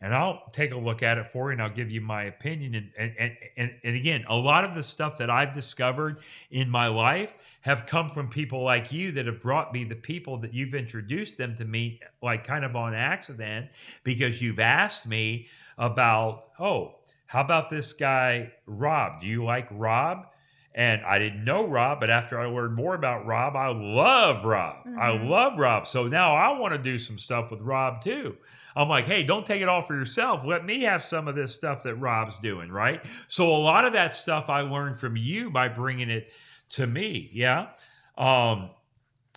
[0.00, 2.74] And I'll take a look at it for you and I'll give you my opinion.
[2.74, 6.20] And, and, and, and, again, a lot of the stuff that I've discovered
[6.50, 7.32] in my life
[7.62, 11.36] have come from people like you that have brought me the people that you've introduced
[11.36, 13.68] them to me, like kind of on accident,
[14.04, 16.94] because you've asked me about, oh,
[17.26, 19.20] how about this guy, Rob?
[19.20, 20.28] Do you like Rob?
[20.74, 24.86] And I didn't know Rob, but after I learned more about Rob, I love Rob.
[24.96, 25.28] I Mhm.
[25.28, 25.86] love Rob.
[25.88, 28.36] So now I want to do some stuff with Rob too.
[28.78, 30.44] I'm like, hey, don't take it all for yourself.
[30.46, 33.04] Let me have some of this stuff that Rob's doing, right?
[33.26, 36.30] So a lot of that stuff I learned from you by bringing it
[36.70, 37.70] to me, yeah.
[38.16, 38.70] Um,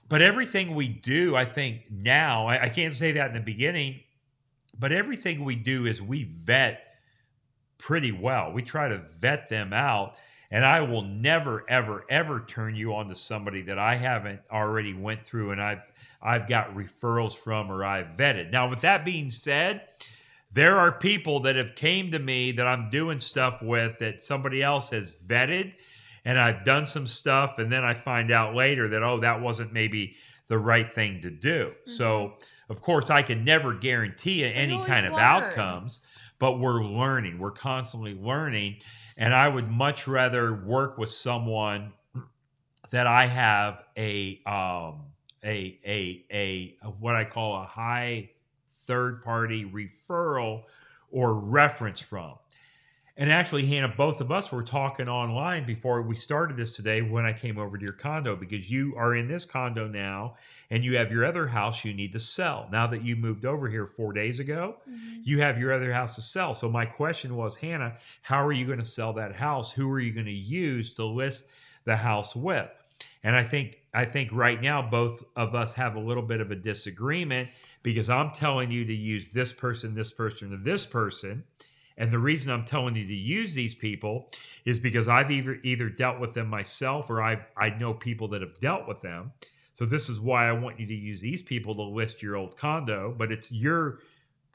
[0.09, 4.01] but everything we do, I think now, I, I can't say that in the beginning,
[4.77, 6.83] but everything we do is we vet
[7.79, 8.51] pretty well.
[8.51, 10.15] We try to vet them out.
[10.51, 14.93] And I will never, ever, ever turn you on to somebody that I haven't already
[14.93, 15.90] went through and I've
[16.21, 18.51] I've got referrals from or I've vetted.
[18.51, 19.81] Now, with that being said,
[20.53, 24.61] there are people that have came to me that I'm doing stuff with that somebody
[24.61, 25.73] else has vetted
[26.25, 29.73] and I've done some stuff and then I find out later that oh that wasn't
[29.73, 30.15] maybe
[30.49, 31.71] the right thing to do.
[31.85, 32.33] So,
[32.69, 35.21] of course, I can never guarantee any kind of learn.
[35.21, 36.01] outcomes,
[36.39, 37.39] but we're learning.
[37.39, 38.77] We're constantly learning
[39.17, 41.93] and I would much rather work with someone
[42.91, 45.10] that I have a um
[45.43, 48.29] a a a, a what I call a high
[48.85, 50.63] third party referral
[51.11, 52.35] or reference from.
[53.17, 57.25] And actually, Hannah, both of us were talking online before we started this today when
[57.25, 60.35] I came over to your condo because you are in this condo now
[60.71, 62.67] and you have your other house you need to sell.
[62.71, 65.21] Now that you moved over here four days ago, Mhm.
[65.23, 66.53] you have your other house to sell.
[66.55, 69.71] So my question was, Hannah, how are you going to sell that house?
[69.73, 71.47] Who are you going to use to list
[71.83, 72.69] the house with?
[73.23, 76.51] And I think I think right now both of us have a little bit of
[76.51, 77.49] a disagreement
[77.83, 81.43] because I'm telling you to use this person, this person, and this person.
[81.97, 84.31] And the reason I'm telling you to use these people
[84.65, 88.41] is because I've either either dealt with them myself or I I know people that
[88.41, 89.33] have dealt with them.
[89.73, 92.57] So this is why I want you to use these people to list your old
[92.57, 93.99] condo, but it's your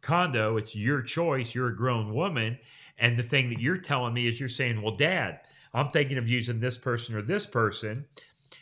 [0.03, 2.59] condo, it's your choice, you're a grown woman,
[2.99, 5.41] and the thing that you're telling me is you're saying, "Well, dad,
[5.75, 8.07] I'm thinking of using this person or this person."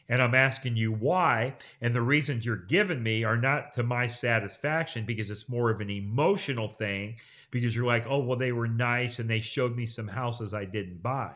[0.09, 1.55] And I'm asking you why.
[1.81, 5.81] And the reasons you're giving me are not to my satisfaction because it's more of
[5.81, 7.17] an emotional thing
[7.51, 10.65] because you're like, oh, well, they were nice and they showed me some houses I
[10.65, 11.33] didn't buy.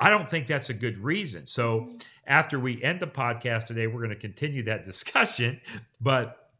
[0.00, 1.46] I don't think that's a good reason.
[1.46, 1.96] So mm-hmm.
[2.26, 5.60] after we end the podcast today, we're going to continue that discussion.
[6.00, 6.50] But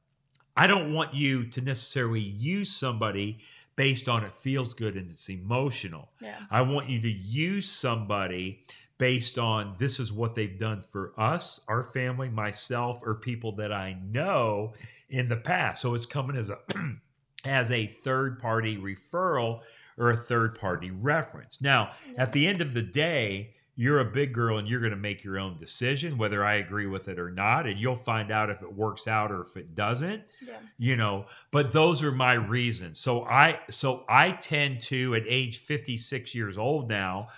[0.57, 3.41] I don't want you to necessarily use somebody
[3.77, 6.11] based on it feels good and it's emotional.
[6.21, 6.39] Yeah.
[6.51, 8.61] I want you to use somebody
[8.99, 13.73] based on this is what they've done for us, our family, myself, or people that
[13.73, 14.75] I know
[15.11, 15.83] in the past.
[15.83, 16.59] So it's coming as a
[17.45, 19.61] as a third party referral
[19.99, 21.61] or a third party reference.
[21.61, 24.97] Now, at the end of the day, you're a big girl and you're going to
[24.97, 28.49] make your own decision whether I agree with it or not and you'll find out
[28.49, 30.55] if it works out or if it doesn't Yeah.
[30.79, 35.59] you know but those are my reasons so i so i tend to at age
[35.59, 37.31] 56 years old now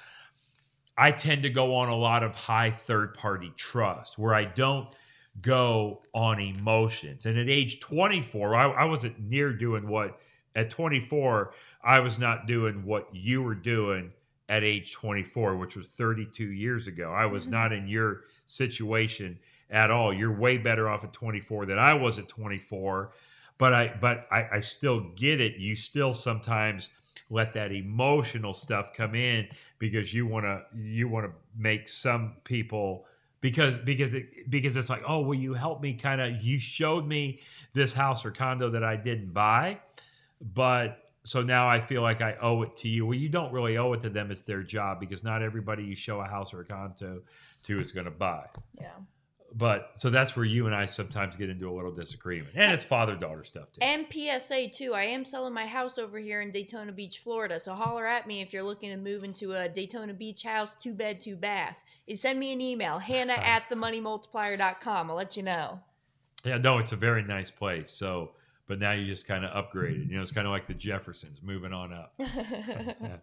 [0.99, 4.89] i tend to go on a lot of high third party trust where i don't
[5.43, 7.27] go on emotions.
[7.27, 10.19] And at age 24 I, I wasn't near doing what
[10.55, 11.53] at 24
[11.85, 14.13] i was not doing what you were doing
[14.49, 17.13] at age 24 which was 32 years ago.
[17.13, 17.51] I was Mhm.
[17.51, 19.39] not in your situation
[19.71, 20.13] at all.
[20.15, 23.13] You're way better off at 24 than i was at 24
[23.59, 25.57] but i but i, I still get it.
[25.57, 26.91] You still sometimes
[27.31, 29.49] let that emotional stuff come in
[29.79, 33.05] because you want to you want to make some people
[33.41, 37.07] because because it, because it's like oh will you help me kind of you showed
[37.07, 37.41] me
[37.73, 39.79] this house or condo that I didn't buy
[40.55, 43.77] but so now I feel like I owe it to you well you don't really
[43.77, 46.61] owe it to them it's their job because not everybody you show a house or
[46.61, 47.23] a condo
[47.65, 48.47] to is going to buy
[48.81, 48.91] Yeah.
[49.57, 52.85] But so that's where you and I sometimes get into a little disagreement and it's
[52.85, 56.51] father daughter stuff too And PSA too, I am selling my house over here in
[56.51, 57.59] Daytona Beach, Florida.
[57.59, 60.93] So holler at me if you're looking to move into a Daytona Beach house, two
[60.93, 61.77] bed, two bath.
[62.07, 65.11] You send me an email, Hannah at themoneymultiplier.com.
[65.11, 65.81] I'll let you know.
[66.45, 67.91] Yeah, no, it's a very nice place.
[67.91, 68.33] So,
[68.69, 70.09] but now you just kind of upgraded.
[70.11, 72.13] You know, it's kind of like the Jeffersons moving on up.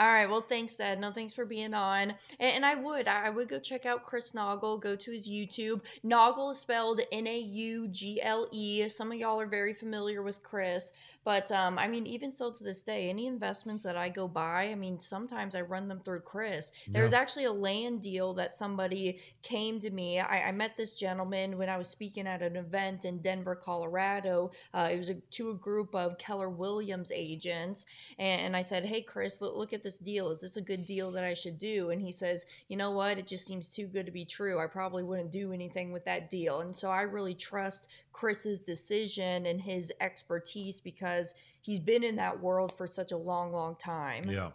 [0.00, 0.30] All right.
[0.30, 1.00] Well, thanks, Ed.
[1.00, 2.14] No, thanks for being on.
[2.38, 4.80] And, and I would, I would go check out Chris Naugle.
[4.80, 5.80] Go to his YouTube.
[6.04, 8.88] Naugle is spelled N A U G L E.
[8.88, 10.92] Some of y'all are very familiar with Chris,
[11.28, 14.68] but um, I mean, even still to this day, any investments that I go buy,
[14.68, 16.72] I mean, sometimes I run them through Chris.
[16.88, 20.20] There was actually a land deal that somebody came to me.
[20.20, 24.52] I, I met this gentleman when I was speaking at an event in Denver, Colorado.
[24.72, 27.84] Uh, it was a, to a group of Keller Williams agents,
[28.18, 30.30] and, and I said, "Hey, Chris, look, look at this deal.
[30.30, 33.18] Is this a good deal that I should do?" And he says, "You know what?
[33.18, 34.60] It just seems too good to be true.
[34.60, 39.44] I probably wouldn't do anything with that deal." And so I really trust Chris's decision
[39.44, 41.17] and his expertise because
[41.62, 44.28] he's been in that world for such a long, long time.
[44.30, 44.50] Yeah.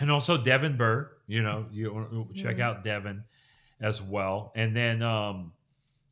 [0.00, 2.60] And also Devin Burr, you know, you check Mhm.
[2.60, 3.22] out Devin
[3.80, 4.52] as well.
[4.56, 5.52] And then um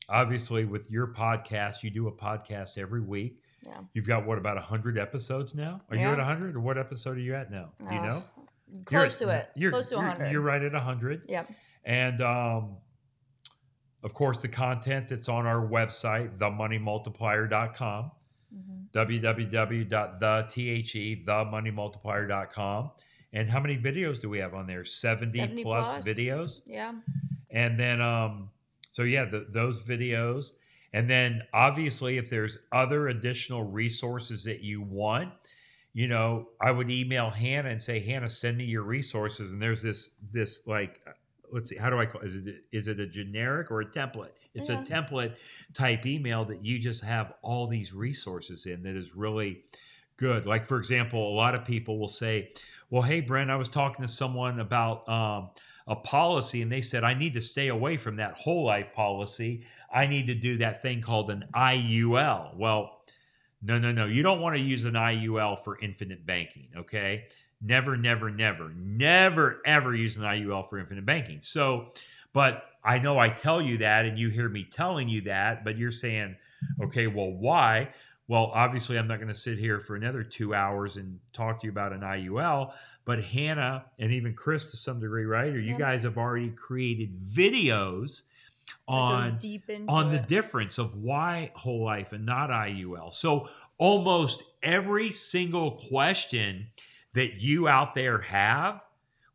[0.09, 3.41] obviously with your podcast, you do a podcast every week.
[3.65, 3.81] Yeah.
[3.95, 5.81] You've got what about 100 episodes now?
[5.91, 6.13] Are you Yeah.
[6.13, 7.73] at 100 or what episode are you at now?
[7.83, 8.25] Do you Uh, know?
[8.85, 9.51] Close You're- to it.
[9.55, 10.33] You're, Close to you're- 100.
[10.33, 11.27] You're right at 100.
[11.29, 11.51] Yep.
[11.85, 12.77] And um,
[14.03, 18.11] of course, the content that's on our website, themoneymultiplier.com,
[18.95, 19.23] Mhm.
[19.23, 22.91] www.the, themoneymultiplier.com.
[23.35, 24.85] And how many videos do we have on there?
[24.85, 26.07] 70, 70 plus, plus.
[26.07, 26.61] videos.
[26.67, 26.93] Yeah.
[27.51, 28.51] And then, um,
[28.91, 30.53] so yeah, the, those videos.
[30.93, 35.33] And then obviously, if there's other additional resources that you want,
[35.95, 39.53] you know, I would email Hannah and say, Hannah, send me your resources.
[39.53, 41.13] And there's this, this like, uh,
[41.51, 42.65] let's see, how do I call is it?
[42.73, 44.33] Is it a generic or a template?
[44.55, 44.81] It's Yeah.
[44.81, 45.37] a template
[45.75, 49.63] type email that you just have all these resources in that is really
[50.17, 50.47] good.
[50.47, 52.51] Like, for example, a lot of people will say,
[52.91, 55.51] well, hey, Brent, I was talking to someone about, um,
[55.89, 59.65] a policy and they said I need to stay away from that whole life policy.
[59.93, 62.57] I need to do that thing called an IUL.
[62.57, 63.03] Well,
[63.63, 64.07] no, no, no.
[64.07, 67.27] You don't want to use an IUL for infinite banking, okay?
[67.61, 71.41] Never, never, never, never, ever use an IUL for infinite banking.
[71.43, 71.91] So,
[72.33, 75.79] but I know I tell you that and you hear me telling you that, but
[75.79, 76.37] you're saying,
[76.83, 77.91] okay, well, why?
[78.29, 81.67] Well, obviously, I'm not going to sit here for another two hours and talk to
[81.67, 82.73] you about an IUL.
[83.05, 85.53] But Hannah and even Chris, to some degree, right?
[85.53, 85.79] Or you Yeah.
[85.79, 88.25] guys have already created videos
[88.87, 93.13] on deep on the difference of why whole life and not IUL.
[93.13, 96.69] So almost every single question
[97.15, 98.81] that you out there have,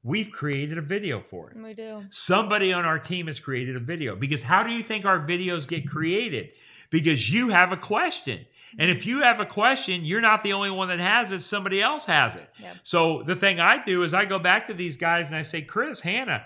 [0.08, 1.58] we've created a video for it.
[1.58, 2.04] we do.
[2.10, 5.68] Somebody on our team has created a video because how do you think our videos
[5.68, 6.50] get created?
[6.90, 8.46] Because you have a question.
[8.80, 11.82] And if you have a question, you're not the only one that has it, somebody
[11.82, 12.50] else has it.
[12.60, 12.76] Yep.
[12.84, 15.62] So the thing I do is I go back to these guys and I say,
[15.62, 16.44] Chris, Hannah,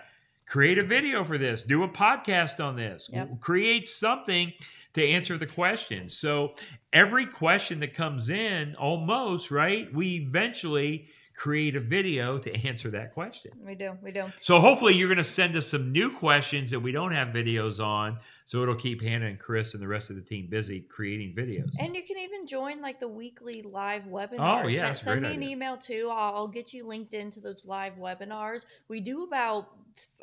[0.47, 3.39] create a video for this, do a podcast on this, Yep.
[3.39, 4.53] create something
[4.93, 6.09] to answer the question.
[6.09, 6.53] So
[6.91, 13.13] every question that comes in, almost, right, we eventually create a video to answer that
[13.13, 13.51] question.
[13.65, 13.97] We do.
[14.01, 14.25] We do.
[14.39, 17.83] So hopefully you're going to send us some new questions that we don't have videos
[17.83, 21.33] on, so it'll keep Hannah and Chris and the rest of the team busy creating
[21.35, 21.69] videos.
[21.79, 24.65] And you can even join like the weekly live webinars.
[24.65, 26.09] Oh, yeah, Send, send me an email too.
[26.11, 28.65] I'll, I'll get you linked into those live webinars.
[28.87, 29.69] We do about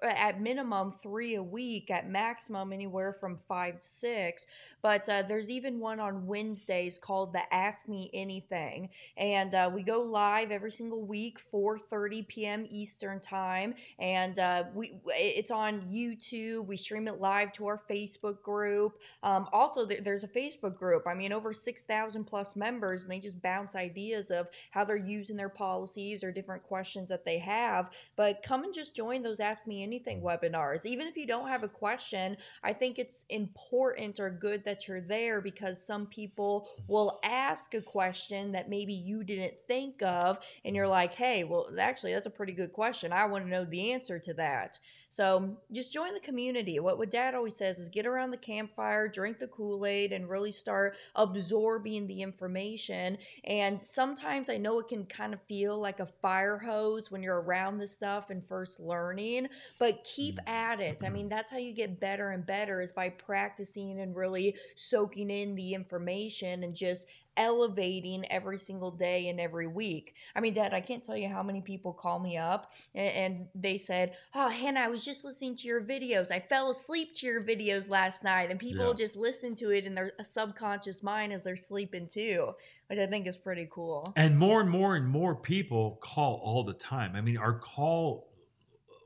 [0.03, 4.47] at minimum three a week, at maximum anywhere from five to six.
[4.83, 9.83] But uh, there's even one on Wednesdays called the Ask Me Anything, and uh, we
[9.83, 12.67] go live every single week, 4:30 p.m.
[12.71, 16.67] Eastern time, and uh, we it's on YouTube.
[16.67, 18.99] We stream it live to our Facebook group.
[19.23, 21.07] Um, also, there, there's a Facebook group.
[21.07, 24.97] I mean, over six thousand plus members, and they just bounce ideas of how they're
[24.97, 27.91] using their policies or different questions that they have.
[28.17, 30.87] But come and just join those Ask Me Anything webinars.
[30.87, 35.01] Even if you don't have a question, I think it's important or good that you're
[35.01, 36.93] there because some people mm-hmm.
[36.93, 40.93] will ask a question that maybe you didn't think of, and you're mm-hmm.
[40.93, 43.13] like, hey, well, actually, that's a pretty good question.
[43.13, 44.79] I want to know the answer to that.
[45.09, 46.79] So just join the community.
[46.81, 50.29] What, what dad always says is get around the campfire, drink the Kool Aid, and
[50.29, 53.17] really start absorbing the information.
[53.45, 57.41] And sometimes I know it can kind of feel like a fire hose when you're
[57.41, 59.49] around this stuff and first learning,
[59.79, 60.49] but keep Mm.
[60.49, 61.03] at it.
[61.05, 65.31] I mean, that's how you get better and better is by practicing and really soaking
[65.31, 67.07] in the information and just
[67.39, 70.15] elevating every single day and every week.
[70.35, 73.47] I mean, Dad, I can't tell you how many people call me up and, and
[73.55, 76.31] they said, "Oh, Hannah, I was just listening to your videos.
[76.31, 78.95] I fell asleep to your videos last night." And people Yeah.
[78.95, 82.53] just listen to it in their subconscious mind as they're sleeping too,
[82.89, 84.13] which I think is pretty cool.
[84.17, 87.15] And more and more and more people call all the time.
[87.15, 88.33] I mean, our call,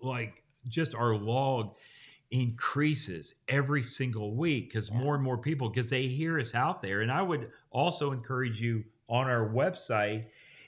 [0.00, 1.74] like just our log
[2.30, 4.98] increases every single week because Yeah.
[4.98, 7.02] more and more people, because they hear us out there.
[7.02, 10.24] And I would also encourage you on our website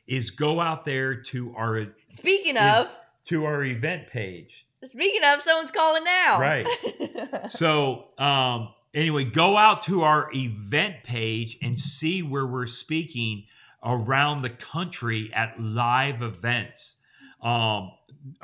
[0.06, 2.88] is go out there to our Speaking of,
[3.26, 4.66] to our event page.
[4.82, 6.38] speaking of, someone's calling now.
[6.40, 6.66] Right.
[7.50, 13.44] So, um, anyway, go out to our event page and see where we're speaking
[13.84, 16.96] around the country at live events.
[17.42, 17.92] Um,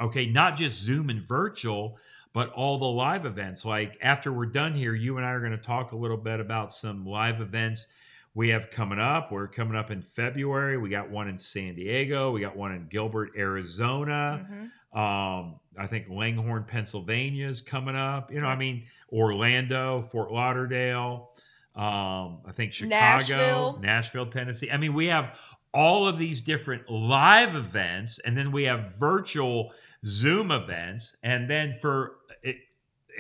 [0.00, 1.96] okay, not just Zoom and virtual,
[2.32, 3.64] but all the live events.
[3.64, 6.40] Like after we're done here, you and I are going to talk a little bit
[6.40, 7.86] about some live events
[8.35, 9.33] we have coming up.
[9.33, 10.78] We're coming up in February.
[10.78, 12.31] We got one in San Diego.
[12.31, 14.47] We got one in Gilbert, Arizona.
[14.49, 14.99] Mhm.
[14.99, 18.33] Um, I think Langhorne, Pennsylvania is coming up.
[18.33, 21.31] You know, I mean, Orlando, Fort Lauderdale.
[21.74, 23.78] Um, I think Chicago, Nashville.
[23.81, 24.70] Nashville, Tennessee.
[24.70, 25.39] I mean, we have
[25.72, 29.72] all of these different live events, and then we have virtual
[30.05, 32.16] Zoom events, and then for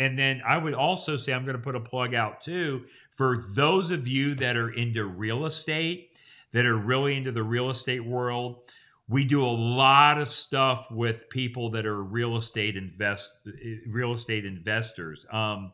[0.00, 3.44] and then I would also say I'm going to put a plug out too for
[3.50, 6.16] those of you that are into real estate,
[6.52, 8.62] that are really into the real estate world.
[9.08, 13.40] We do a lot of stuff with people that are real estate invest
[13.86, 15.26] real estate investors.
[15.30, 15.72] Um,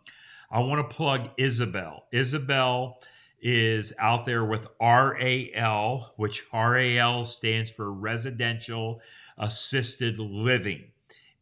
[0.50, 2.06] I want to plug Isabel.
[2.12, 2.98] Isabel
[3.40, 9.00] is out there with RAL, which RAL stands for Residential
[9.38, 10.90] Assisted Living.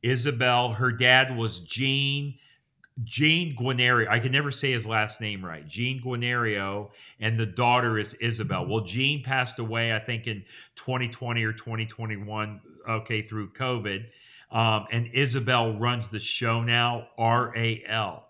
[0.03, 2.35] Isabel, her dad was Gene
[3.03, 4.09] Gene Guinario.
[4.09, 5.67] I can never say his last name right.
[5.67, 8.67] Gene Guinario, and the daughter is Isabel.
[8.67, 10.45] Well, Gene passed away, I think, in
[10.77, 12.61] 2020 or 2021.
[12.89, 14.07] Okay, through COVID,
[14.53, 17.09] um, and Isabel runs the show now.
[17.19, 18.29] RAL.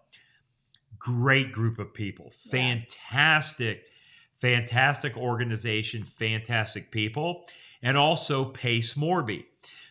[0.98, 2.32] Great group of people.
[2.46, 2.52] Yeah.
[2.52, 3.84] Fantastic,
[4.32, 6.04] fantastic organization.
[6.04, 7.46] Fantastic people,
[7.82, 9.44] and also Pace Morby.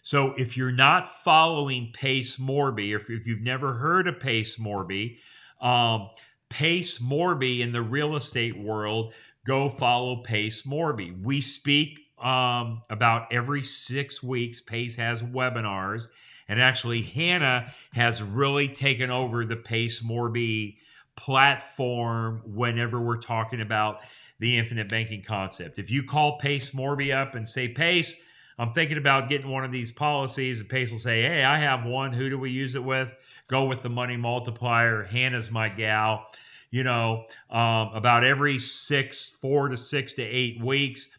[0.03, 4.57] So if you're not following Pace Morby, or if, if you've never heard of Pace
[4.57, 5.17] Morby,
[5.61, 6.09] um,
[6.49, 9.13] Pace Morby in the real estate world,
[9.47, 11.23] go follow Pace Morby.
[11.23, 14.59] We speak um, about every six weeks.
[14.59, 16.09] Pace has webinars,
[16.49, 20.75] and actually Hannah has really taken over the Pace Morby
[21.15, 24.01] platform whenever we're talking about
[24.39, 25.79] the infinite banking concept.
[25.79, 28.17] If you call Pace Morby up and say, Pace,
[28.59, 30.59] I'm thinking about getting one of these policies.
[30.59, 32.13] And Pace will say, Hey, I have one.
[32.13, 33.15] Who do we use it with?
[33.47, 35.03] Go with the money multiplier.
[35.03, 36.27] Hannah's my gal.
[36.71, 41.09] You know, um, about every six, four to six to eight weeks,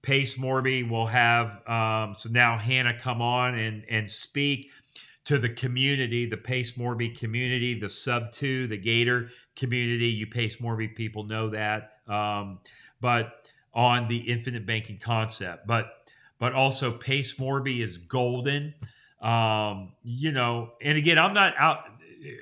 [0.00, 1.66] Pace Morby will have.
[1.68, 4.70] Um, so now Hannah come on and, and speak
[5.24, 10.08] to the community, the Pace Morby community, the Subto, the Gator community.
[10.08, 11.98] You Pace Morby people know that.
[12.08, 12.58] Um,
[13.00, 15.66] but on the infinite banking concept.
[15.66, 16.01] But
[16.42, 18.74] but also Pace Morby is golden.
[19.20, 21.84] Um, you know, and again, I'm not out.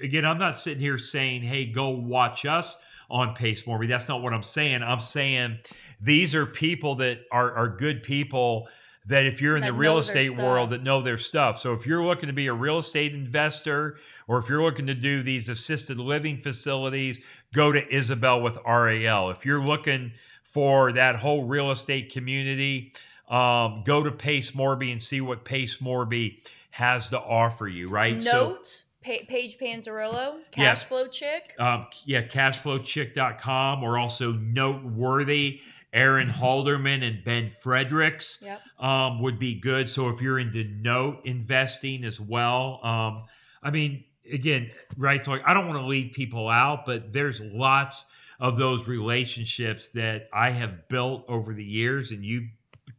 [0.03, 2.79] Again, I'm not sitting here saying, "Hey, go watch us
[3.11, 4.83] on Pace Morby." That's not what I'm saying.
[4.83, 5.59] I'm saying
[6.01, 8.69] these are people that are are good people.
[9.05, 11.59] That if you're in That the real estate world, that know their stuff.
[11.59, 13.99] So if you're looking to be a real estate investor,
[14.29, 17.21] or if you're looking to do these assisted living facilities,
[17.53, 19.29] go to Isabel with RAL.
[19.29, 20.13] If you're looking
[20.43, 22.95] for that whole real estate community,
[23.31, 26.39] um, go to Pace Morby and see what Pace Morby
[26.71, 28.23] has to offer you, right?
[28.23, 30.41] So, Note Pa- Paige Panzarello, Yeah.
[30.51, 31.55] Cash Flow Chick.
[31.59, 35.61] Um, yeah, cashflowchick.com or also noteworthy.
[35.93, 38.61] Aaron Halderman and Ben Fredericks Yep.
[38.79, 39.89] um, would be good.
[39.89, 43.25] So if you're into note investing as well, um,
[43.61, 45.25] I mean, again, right?
[45.25, 48.07] So like, I don't want to leave people out, but there's lots
[48.39, 52.49] of those relationships that I have built over the years, and you've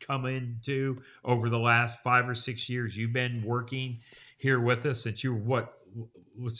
[0.05, 2.95] come into over the last five or six years.
[2.95, 3.99] You've been working
[4.37, 5.77] here with us since you were what?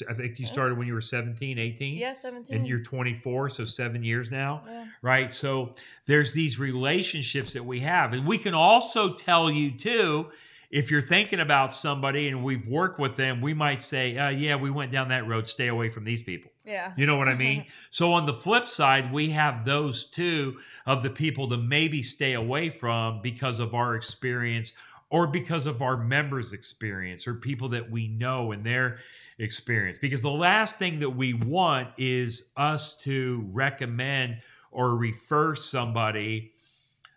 [0.10, 1.98] I think you started when you were 17, 18?
[1.98, 2.56] Yeah, 17.
[2.56, 4.86] And you're 24, so seven years now yeah.
[5.02, 5.34] right?
[5.34, 5.74] So
[6.06, 8.12] there's these relationships that we have.
[8.14, 10.28] And we can also tell you, too,
[10.70, 14.56] if you're thinking about somebody and we've worked with them, we might say, uh, yeah,
[14.56, 16.51] we went down that road, stay away from these people.
[16.64, 16.94] Yeah.
[16.96, 17.66] You know what I mean?
[17.90, 22.34] so on the flip side, we have those two of the people to maybe stay
[22.34, 24.74] away from because of our experience
[25.10, 29.00] or because of our members' experience or people that we know and their
[29.40, 29.98] experience.
[30.00, 34.38] Because the last thing that we want is us to recommend
[34.72, 36.54] or refer somebody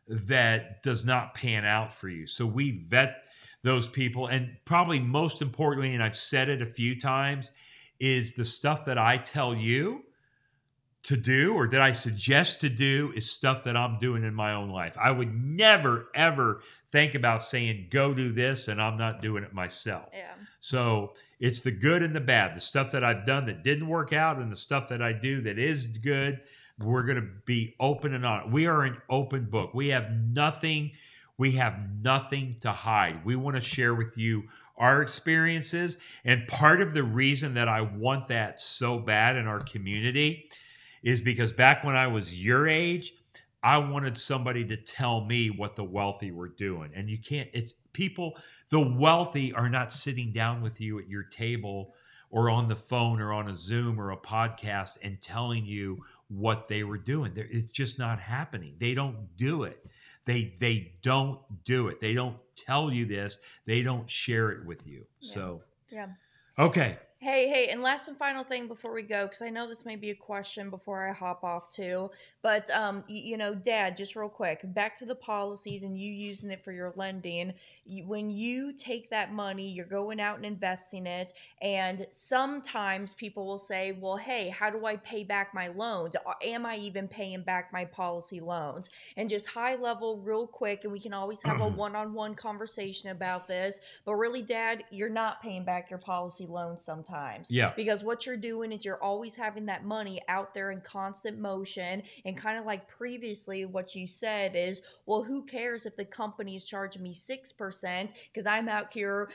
[0.09, 2.27] that does not pan out for you.
[2.27, 3.25] So we vet
[3.63, 4.27] those people.
[4.27, 7.53] And probably most importantly, and I've said it a few times,
[8.05, 10.03] is the stuff that I tell you
[11.05, 14.53] to do or that I suggest to do is stuff that I'm doing in my
[14.53, 14.95] own life.
[15.01, 19.55] I would never, ever think about saying, go do this, and I'm not doing it
[19.55, 20.11] myself.
[20.13, 20.35] Yeah.
[20.61, 22.55] So it's the good and the bad.
[22.55, 25.41] The stuff that I've done that didn't work out and the stuff that I do
[25.43, 26.41] that is good,
[26.79, 28.51] we're going to be open and on.
[28.51, 29.73] We are an open book.
[29.73, 30.93] We have nothing
[31.39, 33.25] we have nothing to hide.
[33.25, 34.45] We want to share with you
[34.77, 39.61] our experiences and part of the reason that I want that so bad in our
[39.61, 40.49] community
[41.03, 43.15] is because back when I was your age,
[43.63, 46.91] I wanted somebody to tell me what the wealthy were doing.
[46.95, 48.37] And you can't, it's people,
[48.71, 51.95] the wealthy are not sitting down with you at your table
[52.31, 55.99] or on the phone or on a Zoom or a podcast and telling you
[56.29, 57.33] what they were doing.
[57.37, 58.75] It's just not happening.
[58.79, 59.87] They don't do it.
[60.25, 62.01] They they don't do it.
[62.01, 63.39] They don't tell you this.
[63.67, 65.07] They don't share it with you.
[65.21, 65.35] Yeah.
[65.35, 66.09] So Yeah.
[66.59, 66.99] okay.
[67.25, 69.97] Hey, hey, and last and final thing before we go, because I know this may
[69.97, 72.11] be a question before I hop off too.
[72.43, 76.13] But um, y- you know, Dad, just real quick, back to the policies and you
[76.13, 77.55] using it for your lending.
[77.87, 81.33] You, when you take that money, you're going out and investing it,
[81.63, 86.17] and sometimes people will say, "Well, hey, how do I pay back my loans?
[86.43, 90.93] Am I even paying back my policy loans?" And just high level, real quick, and
[90.93, 93.81] we can always have a one-on-one conversation about this.
[94.05, 97.14] But really, Dad, you're not paying back your policy loans sometimes
[97.49, 97.73] Yeah.
[97.77, 102.03] because what you're doing is you're always having that money out there in constant motion
[102.25, 106.57] and kind of like previously what you said is well who cares if the company
[106.57, 109.31] is charging me 6% because i'm out here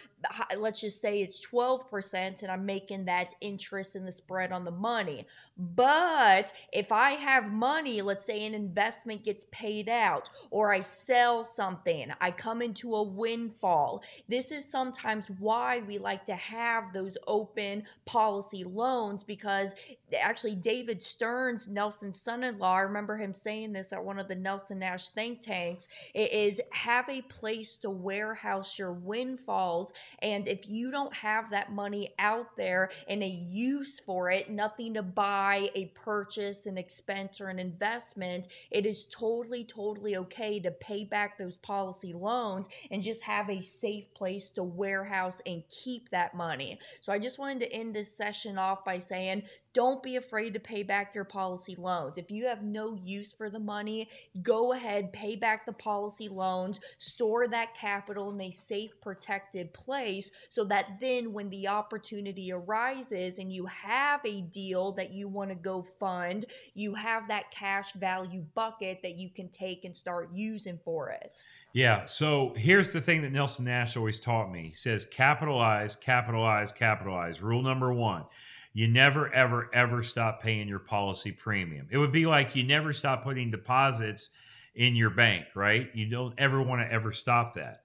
[0.57, 4.71] let's just say it's 12% and i'm making that interest in the spread on the
[4.71, 5.25] money
[5.57, 11.43] but if i have money let's say an investment gets paid out or i sell
[11.43, 17.17] something i come into a windfall this is sometimes why we like to have those
[17.27, 17.58] open
[18.05, 19.75] policy loans because
[20.19, 24.79] actually David Stearns, Nelson's son-in-law, I remember him saying this at one of the Nelson
[24.79, 30.91] Nash think tanks, it is have a place to warehouse your windfalls and if you
[30.91, 35.87] don't have that money out there and a use for it, nothing to buy, a
[35.87, 41.57] purchase, an expense or an investment, it is totally totally okay to pay back those
[41.57, 46.79] policy loans and just have a safe place to warehouse and keep that money.
[47.01, 49.41] So I just to end this session off by saying
[49.73, 52.17] don't be afraid to pay back your policy loans.
[52.17, 54.09] If you have no use for the money,
[54.41, 60.31] go ahead, pay back the policy loans, store that capital in a safe, protected place
[60.49, 65.49] so that then when the opportunity arises and you have a deal that you want
[65.49, 70.29] to go fund, you have that cash value bucket that you can take and start
[70.33, 71.43] using for it.
[71.73, 72.05] Yeah.
[72.05, 74.69] So here's the thing that Nelson Nash always taught me.
[74.69, 77.41] He says capitalize, capitalize, capitalize.
[77.41, 78.25] Rule number one.
[78.73, 81.87] You never, ever, ever stop paying your policy premium.
[81.91, 84.29] It would be like you never stop putting deposits
[84.75, 85.89] in your bank, right?
[85.93, 87.81] You don't ever want to ever stop that.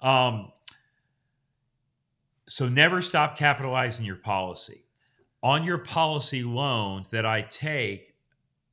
[0.00, 0.52] Um,
[2.48, 4.84] so never stop capitalizing your policy.
[5.42, 8.09] On your policy loans that I take,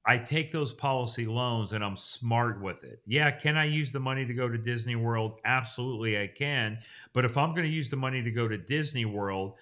[0.08, 3.02] I take those policy loans and I'm smart with it.
[3.06, 5.42] Yeah, can I use the money to go to Disney World?
[5.44, 6.80] Absolutely, I can.
[7.12, 9.56] But if I'm going to use the money to go to Disney World,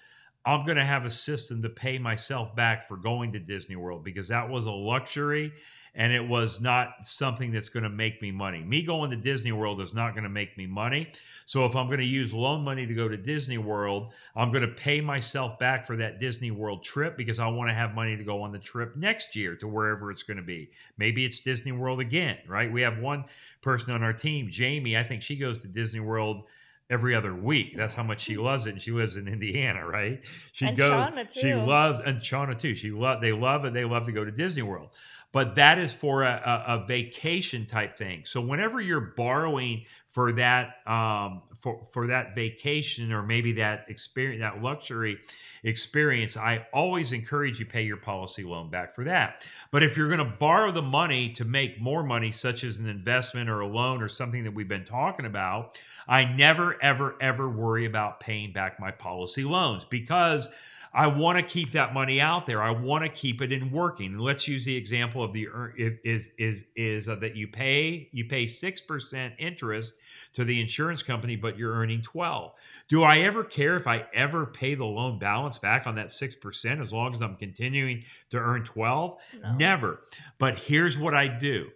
[0.44, 4.04] I'm going to have a system to pay myself back for going to Disney World
[4.04, 5.52] because that was a luxury
[5.96, 8.62] and it was not something that's going to make me money.
[8.62, 11.10] Me going to Disney World is not going to make me money.
[11.46, 14.68] So if I'm going to use loan money to go to Disney World, I'm going
[14.68, 18.14] to pay myself back for that Disney World trip because I want to have money
[18.14, 20.70] to go on the trip next year to wherever it's going to be.
[20.98, 22.70] Maybe it's Disney World again, right?
[22.70, 23.24] We have one
[23.62, 26.44] person on our team, Jamie, I think she goes to Disney World
[26.90, 27.74] every other week.
[27.76, 28.70] That's how much she loves it.
[28.70, 30.22] And she lives in Indiana, right?
[30.52, 30.90] She And goes.
[30.90, 32.74] Shauna, She loves and Shauna too.
[32.74, 33.20] She love.
[33.20, 33.72] They love it.
[33.72, 34.90] They love to go to Disney World.
[35.32, 38.22] But that is for a, a, a vacation type thing.
[38.24, 39.84] So whenever you're borrowing
[40.16, 45.18] for that um, for for that vacation or maybe that experience that luxury
[45.62, 49.46] experience, I always encourage you pay your policy loan back for that.
[49.70, 52.88] But if you're going to borrow the money to make more money, such as an
[52.88, 55.78] investment or a loan or something that we've been talking about,
[56.08, 60.48] I never, ever, ever worry about paying back my policy loans because
[60.96, 62.62] I want to keep that money out there.
[62.62, 64.14] I want to keep it in working.
[64.14, 65.46] And let's use the example of the
[65.76, 69.92] is is is uh, that you pay you pay six percent interest
[70.32, 72.52] to the insurance company, but you're earning twelve.
[72.88, 76.34] Do I ever care if I ever pay the loan balance back on that six
[76.34, 79.18] percent as long as I'm continuing to earn twelve?
[79.42, 79.52] No.
[79.54, 80.00] Never.
[80.38, 81.68] But here's what I do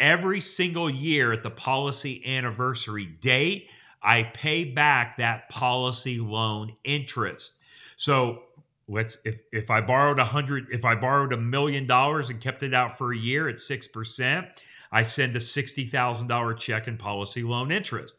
[0.00, 3.70] every single year at the policy anniversary date,
[4.02, 7.52] I pay back that policy loan interest.
[8.02, 8.42] So
[8.88, 12.64] let's if if I borrowed a hundred, if I borrowed a million dollars and kept
[12.64, 14.44] it out for a year at six percent,
[14.90, 18.16] I send a sixty thousand dollar check in policy loan interest.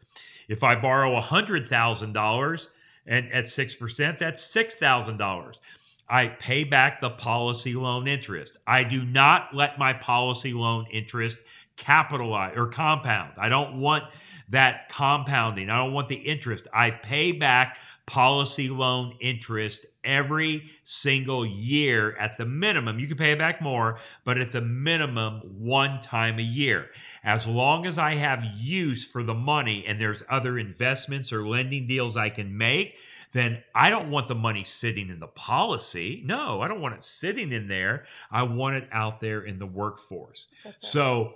[0.48, 2.70] If I borrow a hundred thousand dollars
[3.08, 5.60] and at six percent, that's six thousand dollars.
[6.08, 8.56] I pay back the policy loan interest.
[8.66, 11.40] I do not let my policy loan interest
[11.76, 13.34] capitalize or compound.
[13.38, 14.06] I don't want
[14.50, 15.70] that compounding.
[15.70, 16.68] I don't want the interest.
[16.74, 23.00] I pay back policy loan interest every single year at the minimum.
[23.00, 26.90] You can pay it back more, but at the minimum one time a year.
[27.24, 31.88] As long as I have use for the money and there's other investments or lending
[31.88, 32.98] deals I can make,
[33.32, 36.22] then I don't want the money sitting in the policy.
[36.26, 38.06] No, I don't want it sitting in there.
[38.30, 40.48] I want it out there in the workforce.
[40.64, 40.76] Right.
[40.78, 41.36] So,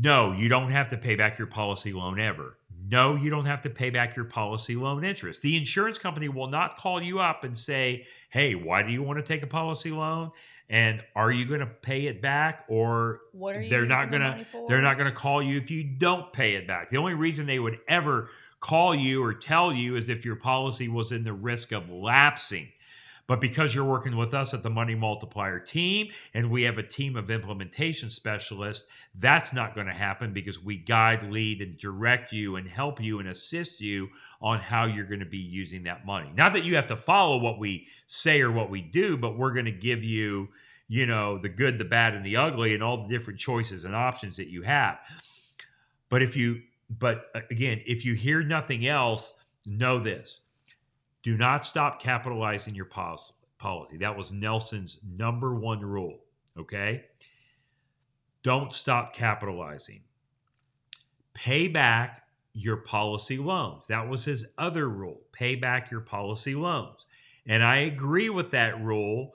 [0.00, 2.58] no, you don't have to pay back your policy loan ever.
[2.88, 5.42] No, you don't have to pay back your policy loan interest.
[5.42, 9.18] The insurance company will not call you up and say, hey, why do you want
[9.18, 10.30] to take a policy loan?
[10.70, 12.64] And are you going to pay it back?
[12.68, 13.20] Or
[13.68, 16.66] they're not gonna- money they're not going to call you if you don't pay it
[16.66, 16.90] back.
[16.90, 18.30] The only reason they would ever
[18.60, 22.68] call you or tell you is if your policy was in the risk of lapsing.
[23.26, 26.82] But because you're working with us at the Money Multiplier team and we have a
[26.82, 32.32] team of implementation specialists, that's not going to happen because we guide, lead, and direct
[32.32, 34.08] you and help you and assist you
[34.42, 36.30] on how you're going to be using that money.
[36.36, 39.54] Not that you have to follow what we say or what we do, but we're
[39.54, 40.48] going to give you,
[40.88, 43.96] you know, the good, the bad, and the ugly and all the different choices and
[43.96, 44.98] options that you have.
[46.10, 46.60] But if you,
[46.90, 49.32] but uh, again, if you hear nothing else,
[49.66, 50.42] know this
[51.24, 53.96] do not stop capitalizing your policy.
[53.98, 56.20] That was Nelson's number one rule.
[56.56, 57.06] Okay.
[58.42, 60.02] Don't stop capitalizing.
[61.32, 63.86] Pay back your policy loans.
[63.88, 65.22] That was his other rule.
[65.32, 67.06] Pay back your policy loans.
[67.46, 69.32] And I agree with that rule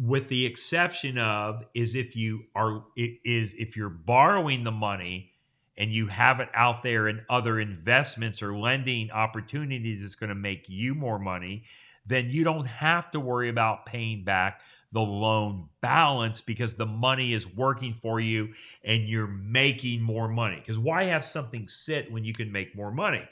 [0.00, 5.32] with the exception of is if you are is if you're borrowing the money
[5.78, 10.34] and you have it out there in other investments or lending opportunities that's going to
[10.34, 11.62] make you more money,
[12.04, 14.60] then you don't have to worry about paying back
[14.90, 18.52] the loan balance because the money is working for you
[18.84, 20.56] and you're making more money.
[20.56, 23.22] Because why have something sit when you can make more money?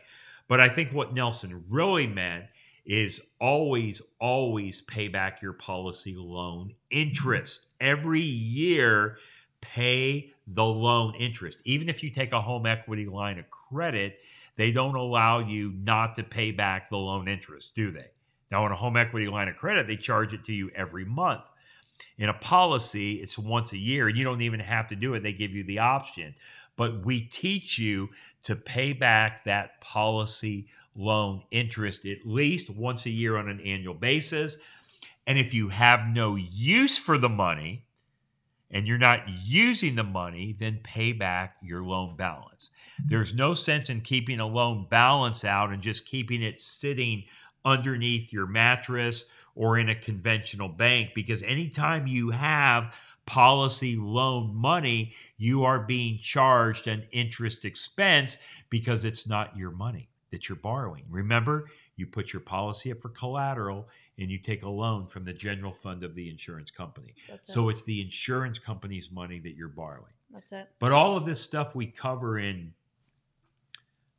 [0.48, 2.44] But I think what Nelson really meant
[2.84, 7.66] is always, always pay back your policy loan interest.
[7.80, 9.18] Every year,
[9.60, 11.58] pay the loan interest.
[11.64, 14.20] Even if you take a home equity line of credit,
[14.56, 18.06] they don't allow you not to pay back the loan interest, do they?
[18.50, 21.50] Now, on a home equity line of credit, they charge it to you every month.
[22.18, 25.22] In a policy, it's once a year, and you don't even have to do it.
[25.22, 26.34] They give you the option.
[26.76, 28.10] But we teach you
[28.44, 33.94] to pay back that policy loan interest at least once a year on an annual
[33.94, 34.56] basis.
[35.26, 37.85] And if you have no use for the money
[38.70, 42.70] and you're not using the money, then pay back your loan balance.
[43.04, 47.24] There's no sense in keeping a loan balance out and just keeping it sitting
[47.64, 52.94] underneath your mattress or in a conventional bank because anytime you have
[53.26, 58.38] policy loan money, you are being charged an interest expense
[58.70, 61.04] because it's not your money that you're borrowing.
[61.08, 61.66] Remember,
[61.96, 63.88] you put your policy up for collateral
[64.18, 67.14] and you take a loan from the general fund of the insurance company.
[67.28, 67.72] That's So it.
[67.72, 70.12] it's the insurance company's money that you're borrowing.
[70.32, 70.68] That's it.
[70.78, 72.72] But all of this stuff we cover in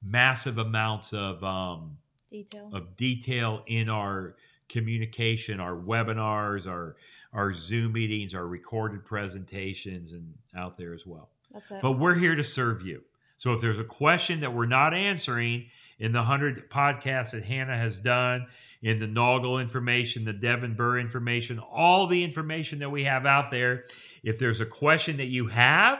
[0.03, 1.98] massive amounts of um,
[2.30, 2.69] Detail.
[2.74, 4.36] of detail in our
[4.69, 6.95] communication, our webinars, our
[7.34, 11.30] our Zoom meetings, our recorded presentations, and out there as well.
[11.53, 11.82] That's it.
[11.82, 13.03] But we're here to serve you.
[13.38, 15.65] So if there's a question that we're not answering
[15.99, 18.48] in the 100 podcasts that Hannah has done,
[18.81, 23.51] in the Naugle information, the Devon Burr information, all the information that we have out
[23.51, 23.85] there,
[24.23, 25.99] if there's a question that you have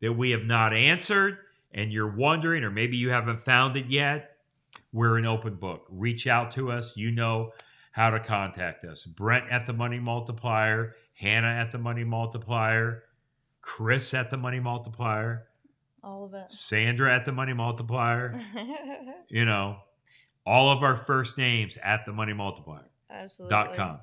[0.00, 1.38] that we have not answered
[1.72, 4.36] and you're wondering, or maybe you haven't found it yet,
[4.92, 5.86] we're an open book.
[5.90, 6.92] Reach out to us.
[6.96, 7.52] You know
[7.92, 9.04] how to contact us.
[9.04, 13.04] Brent at the Money Multiplier, Hannah at the Money Multiplier,
[13.62, 15.48] Chris at the Money Multiplier,
[16.04, 16.50] All of it.
[16.52, 18.38] Sandra at the Money Multiplier,
[19.28, 19.78] you know,
[20.46, 23.50] all of our first names at the Money Multiplier Absolutely.
[23.50, 23.98] dot com.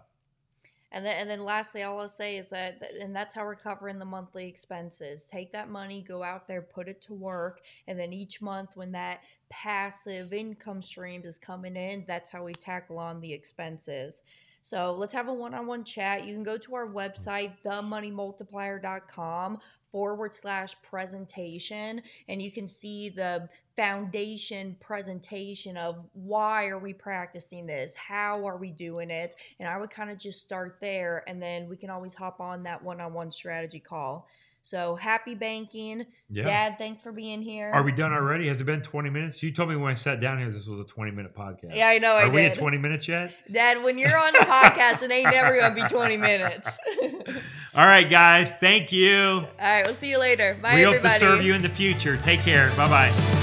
[0.95, 3.55] And then, and then lastly, all I'll say is that, that- and that's how we're
[3.55, 5.25] covering the monthly expenses.
[5.25, 8.91] Take that money, go out there, put it to work, and then each month when
[8.91, 14.21] that passive income stream is coming in, that's how we tackle on the expenses.
[14.63, 16.23] So let's have a one-on-one chat.
[16.23, 19.59] You can go to our website, themoneymultiplier.com
[19.91, 27.65] forward slash presentation, and you can see the foundation presentation of why are we practicing
[27.65, 27.93] this?
[27.93, 29.35] How are we doing it?
[29.59, 32.63] And I would kind of just start there, and then we can always hop on
[32.63, 34.29] that one-on-one strategy call.
[34.65, 36.45] So happy banking, Yeah.
[36.45, 36.77] Dad.
[36.77, 37.69] Thanks for being here.
[37.73, 38.47] Are we done already?
[38.47, 39.43] Has it been 20 minutes?
[39.43, 41.75] You told me when I sat down here this was a 20 minute podcast.
[41.75, 42.13] Yeah, I know.
[42.13, 42.53] I Are we did.
[42.53, 43.33] at 20 minutes yet?
[43.51, 46.69] Dad, when you're on a podcast, it ain't never gonna be 20 minutes.
[47.75, 48.53] All right, guys.
[48.53, 49.17] Thank you.
[49.19, 50.57] All right, we'll see you later.
[50.61, 51.03] Bye, we everybody.
[51.09, 52.15] hope to serve you in the future.
[52.17, 52.69] Take care.
[52.77, 53.42] Bye bye.